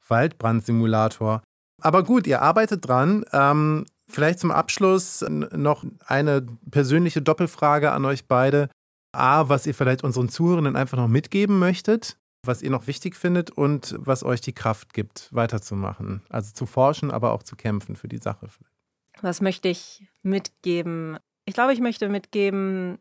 [0.09, 1.43] Waldbrandsimulator.
[1.81, 3.25] Aber gut, ihr arbeitet dran.
[3.33, 8.69] Ähm, vielleicht zum Abschluss noch eine persönliche Doppelfrage an euch beide.
[9.13, 13.51] A, was ihr vielleicht unseren Zuhörenden einfach noch mitgeben möchtet, was ihr noch wichtig findet
[13.51, 16.23] und was euch die Kraft gibt, weiterzumachen.
[16.29, 18.49] Also zu forschen, aber auch zu kämpfen für die Sache.
[19.21, 21.19] Was möchte ich mitgeben?
[21.45, 22.99] Ich glaube, ich möchte mitgeben,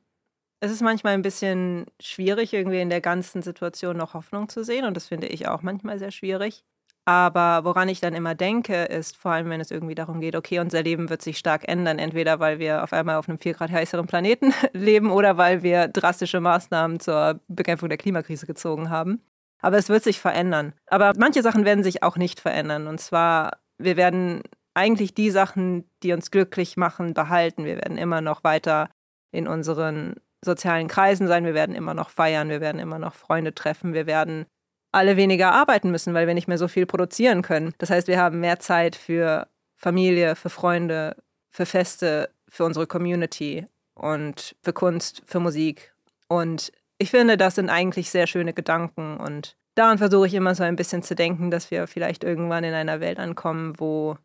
[0.60, 4.86] es ist manchmal ein bisschen schwierig, irgendwie in der ganzen Situation noch Hoffnung zu sehen.
[4.86, 6.64] Und das finde ich auch manchmal sehr schwierig.
[7.06, 10.60] Aber woran ich dann immer denke, ist vor allem, wenn es irgendwie darum geht, okay,
[10.60, 13.72] unser Leben wird sich stark ändern, entweder weil wir auf einmal auf einem vier Grad
[13.72, 19.22] heißeren Planeten leben oder weil wir drastische Maßnahmen zur Bekämpfung der Klimakrise gezogen haben.
[19.62, 20.74] Aber es wird sich verändern.
[20.88, 22.88] Aber manche Sachen werden sich auch nicht verändern.
[22.88, 24.42] Und zwar, wir werden
[24.74, 27.66] eigentlich die Sachen, die uns glücklich machen, behalten.
[27.66, 28.90] Wir werden immer noch weiter
[29.32, 31.46] in unseren sozialen Kreisen sein.
[31.46, 32.50] Wir werden immer noch feiern.
[32.50, 33.94] Wir werden immer noch Freunde treffen.
[33.94, 34.46] Wir werden
[34.92, 37.74] alle weniger arbeiten müssen, weil wir nicht mehr so viel produzieren können.
[37.78, 41.16] Das heißt, wir haben mehr Zeit für Familie, für Freunde,
[41.50, 45.94] für Feste, für unsere Community und für Kunst, für Musik.
[46.28, 50.64] Und ich finde, das sind eigentlich sehr schöne Gedanken und daran versuche ich immer so
[50.64, 54.18] ein bisschen zu denken, dass wir vielleicht irgendwann in einer Welt ankommen, wo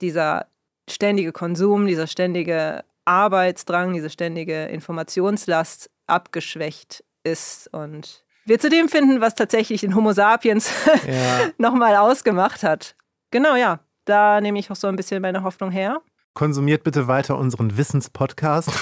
[0.00, 0.46] dieser
[0.88, 9.20] ständige Konsum, dieser ständige Arbeitsdrang, diese ständige Informationslast abgeschwächt ist und wir zu dem finden,
[9.20, 10.70] was tatsächlich den Homo sapiens
[11.06, 11.48] ja.
[11.58, 12.94] nochmal ausgemacht hat.
[13.30, 13.80] Genau, ja.
[14.04, 16.02] Da nehme ich auch so ein bisschen meine Hoffnung her.
[16.34, 18.70] Konsumiert bitte weiter unseren Wissenspodcast.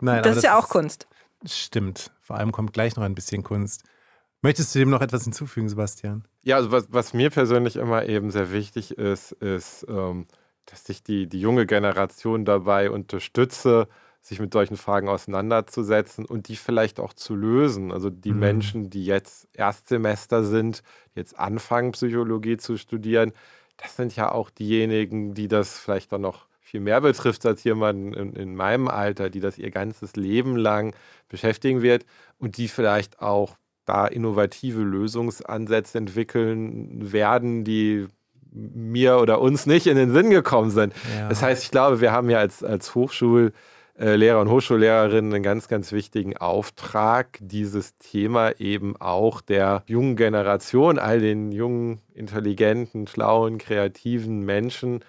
[0.00, 1.06] Nein, das ist ja auch Kunst.
[1.46, 2.10] Stimmt.
[2.20, 3.84] Vor allem kommt gleich noch ein bisschen Kunst.
[4.42, 6.24] Möchtest du dem noch etwas hinzufügen, Sebastian?
[6.42, 10.26] Ja, also was, was mir persönlich immer eben sehr wichtig ist, ist, ähm,
[10.66, 13.88] dass ich die, die junge Generation dabei unterstütze,
[14.24, 17.92] sich mit solchen Fragen auseinanderzusetzen und die vielleicht auch zu lösen.
[17.92, 18.38] Also die mhm.
[18.38, 20.82] Menschen, die jetzt Erstsemester sind,
[21.14, 23.32] jetzt anfangen, Psychologie zu studieren,
[23.76, 28.16] das sind ja auch diejenigen, die das vielleicht dann noch viel mehr betrifft als jemand
[28.16, 30.94] in, in meinem Alter, die das ihr ganzes Leben lang
[31.28, 32.06] beschäftigen wird
[32.38, 38.06] und die vielleicht auch da innovative Lösungsansätze entwickeln werden, die
[38.50, 40.94] mir oder uns nicht in den Sinn gekommen sind.
[41.18, 41.28] Ja.
[41.28, 43.52] Das heißt, ich glaube, wir haben ja als, als Hochschul-
[43.96, 50.98] Lehrer und Hochschullehrerinnen einen ganz, ganz wichtigen Auftrag, dieses Thema eben auch der jungen Generation,
[50.98, 55.04] all den jungen, intelligenten, schlauen, kreativen Menschen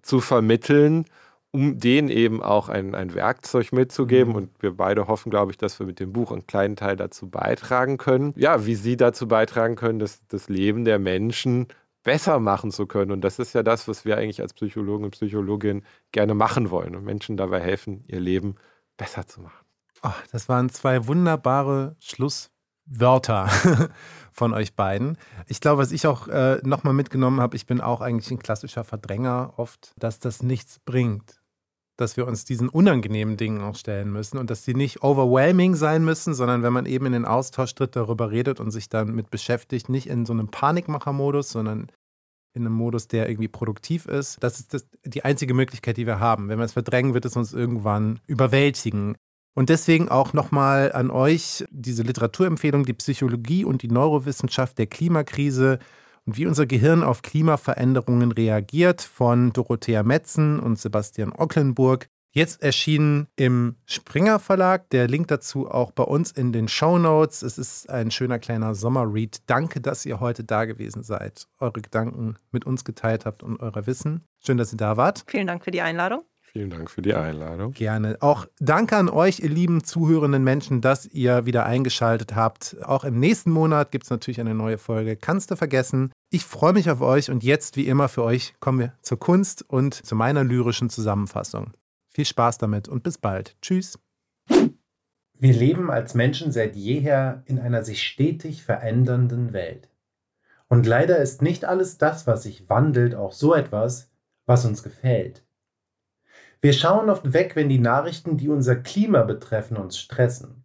[0.00, 1.04] zu vermitteln
[1.52, 4.30] um denen eben auch ein, ein Werkzeug mitzugeben.
[4.30, 4.36] Mhm.
[4.36, 7.28] Und wir beide hoffen, glaube ich, dass wir mit dem Buch einen kleinen Teil dazu
[7.28, 8.32] beitragen können.
[8.36, 11.68] Ja, wie sie dazu beitragen können, dass das Leben der Menschen
[12.02, 13.12] besser machen zu können.
[13.12, 16.96] Und das ist ja das, was wir eigentlich als Psychologen und Psychologin gerne machen wollen
[16.96, 18.56] und Menschen dabei helfen, ihr Leben
[18.96, 19.64] besser zu machen.
[20.02, 23.48] Oh, das waren zwei wunderbare Schlusswörter
[24.32, 25.16] von euch beiden.
[25.46, 28.84] Ich glaube, was ich auch äh, nochmal mitgenommen habe, ich bin auch eigentlich ein klassischer
[28.84, 31.41] Verdränger oft, dass das nichts bringt
[32.02, 36.04] dass wir uns diesen unangenehmen Dingen auch stellen müssen und dass sie nicht overwhelming sein
[36.04, 39.30] müssen, sondern wenn man eben in den Austausch tritt, darüber redet und sich dann mit
[39.30, 41.90] beschäftigt, nicht in so einem Panikmacher-Modus, sondern
[42.54, 44.36] in einem Modus, der irgendwie produktiv ist.
[44.42, 46.48] Das ist das, die einzige Möglichkeit, die wir haben.
[46.48, 49.16] Wenn wir es verdrängen, wird es uns irgendwann überwältigen.
[49.54, 55.78] Und deswegen auch nochmal an euch diese Literaturempfehlung, die Psychologie und die Neurowissenschaft der Klimakrise
[56.26, 62.08] und wie unser Gehirn auf Klimaveränderungen reagiert von Dorothea Metzen und Sebastian Ocklenburg.
[62.34, 64.88] Jetzt erschienen im Springer Verlag.
[64.88, 67.42] Der Link dazu auch bei uns in den Show Notes.
[67.42, 69.42] Es ist ein schöner kleiner Sommerread.
[69.46, 73.86] Danke, dass ihr heute da gewesen seid, eure Gedanken mit uns geteilt habt und euer
[73.86, 74.24] Wissen.
[74.44, 75.24] Schön, dass ihr da wart.
[75.26, 76.22] Vielen Dank für die Einladung.
[76.52, 77.72] Vielen Dank für die Einladung.
[77.72, 78.18] Gerne.
[78.20, 82.76] Auch danke an euch, ihr lieben zuhörenden Menschen, dass ihr wieder eingeschaltet habt.
[82.82, 85.16] Auch im nächsten Monat gibt es natürlich eine neue Folge.
[85.16, 86.12] Kannst du vergessen?
[86.28, 89.64] Ich freue mich auf euch und jetzt, wie immer, für euch kommen wir zur Kunst
[89.66, 91.72] und zu meiner lyrischen Zusammenfassung.
[92.10, 93.56] Viel Spaß damit und bis bald.
[93.62, 93.98] Tschüss.
[94.46, 99.88] Wir leben als Menschen seit jeher in einer sich stetig verändernden Welt.
[100.68, 104.10] Und leider ist nicht alles das, was sich wandelt, auch so etwas,
[104.44, 105.44] was uns gefällt.
[106.62, 110.62] Wir schauen oft weg, wenn die Nachrichten, die unser Klima betreffen, uns stressen.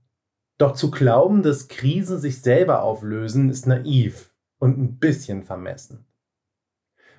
[0.59, 6.05] Doch zu glauben, dass Krisen sich selber auflösen, ist naiv und ein bisschen vermessen.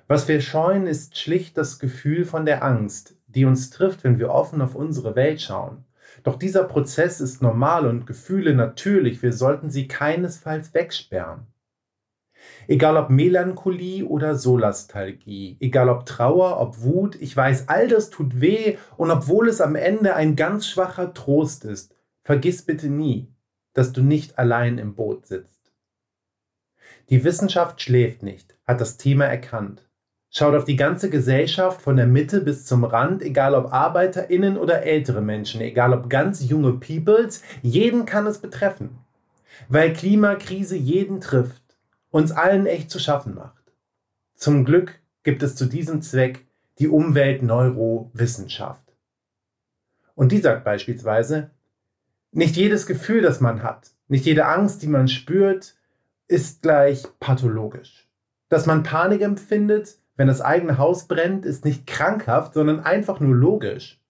[0.07, 4.31] Was wir scheuen, ist schlicht das Gefühl von der Angst, die uns trifft, wenn wir
[4.31, 5.83] offen auf unsere Welt schauen.
[6.23, 11.47] Doch dieser Prozess ist normal und Gefühle natürlich, wir sollten sie keinesfalls wegsperren.
[12.67, 18.41] Egal ob Melancholie oder Solastalgie, egal ob Trauer, ob Wut, ich weiß, all das tut
[18.41, 23.33] weh und obwohl es am Ende ein ganz schwacher Trost ist, vergiss bitte nie,
[23.73, 25.71] dass du nicht allein im Boot sitzt.
[27.09, 29.89] Die Wissenschaft schläft nicht, hat das Thema erkannt.
[30.31, 34.83] Schaut auf die ganze Gesellschaft von der Mitte bis zum Rand, egal ob ArbeiterInnen oder
[34.83, 38.99] ältere Menschen, egal ob ganz junge Peoples, jeden kann es betreffen.
[39.69, 41.63] Weil Klimakrise jeden trifft,
[42.11, 43.73] uns allen echt zu schaffen macht.
[44.35, 46.45] Zum Glück gibt es zu diesem Zweck
[46.79, 48.83] die Umweltneurowissenschaft.
[50.15, 51.51] Und die sagt beispielsweise,
[52.31, 55.75] nicht jedes Gefühl, das man hat, nicht jede Angst, die man spürt,
[56.27, 58.07] ist gleich pathologisch.
[58.49, 63.35] Dass man Panik empfindet, wenn das eigene Haus brennt, ist nicht krankhaft, sondern einfach nur
[63.35, 64.01] logisch.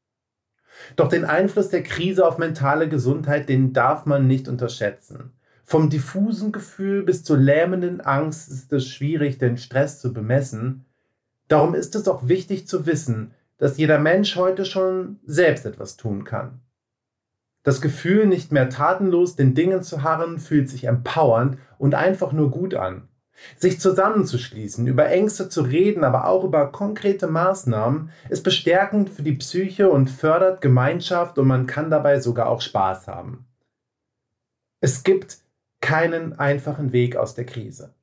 [0.95, 5.33] Doch den Einfluss der Krise auf mentale Gesundheit, den darf man nicht unterschätzen.
[5.69, 10.85] Vom diffusen Gefühl bis zur lähmenden Angst ist es schwierig, den Stress zu bemessen.
[11.47, 16.23] Darum ist es auch wichtig zu wissen, dass jeder Mensch heute schon selbst etwas tun
[16.23, 16.61] kann.
[17.61, 22.49] Das Gefühl, nicht mehr tatenlos den Dingen zu harren, fühlt sich empowernd und einfach nur
[22.49, 23.07] gut an.
[23.55, 29.35] Sich zusammenzuschließen, über Ängste zu reden, aber auch über konkrete Maßnahmen, ist bestärkend für die
[29.35, 33.45] Psyche und fördert Gemeinschaft und man kann dabei sogar auch Spaß haben.
[34.81, 35.37] Es gibt
[35.81, 37.93] keinen einfachen Weg aus der Krise.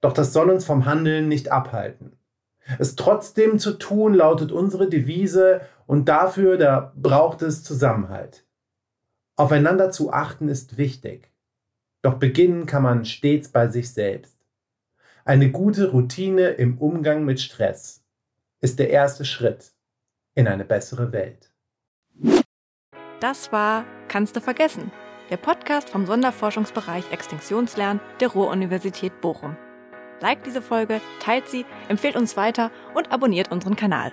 [0.00, 2.18] Doch das soll uns vom Handeln nicht abhalten.
[2.78, 8.44] Es trotzdem zu tun lautet unsere Devise und dafür da braucht es Zusammenhalt.
[9.36, 11.32] Aufeinander zu achten ist wichtig.
[12.02, 14.36] Doch beginnen kann man stets bei sich selbst.
[15.24, 18.04] Eine gute Routine im Umgang mit Stress
[18.60, 19.72] ist der erste Schritt
[20.34, 21.52] in eine bessere Welt.
[23.20, 24.90] Das war Kannst du vergessen
[25.32, 29.56] der Podcast vom Sonderforschungsbereich Extinktionslernen der Ruhr-Universität Bochum.
[30.20, 34.12] Liked diese Folge, teilt sie, empfehlt uns weiter und abonniert unseren Kanal.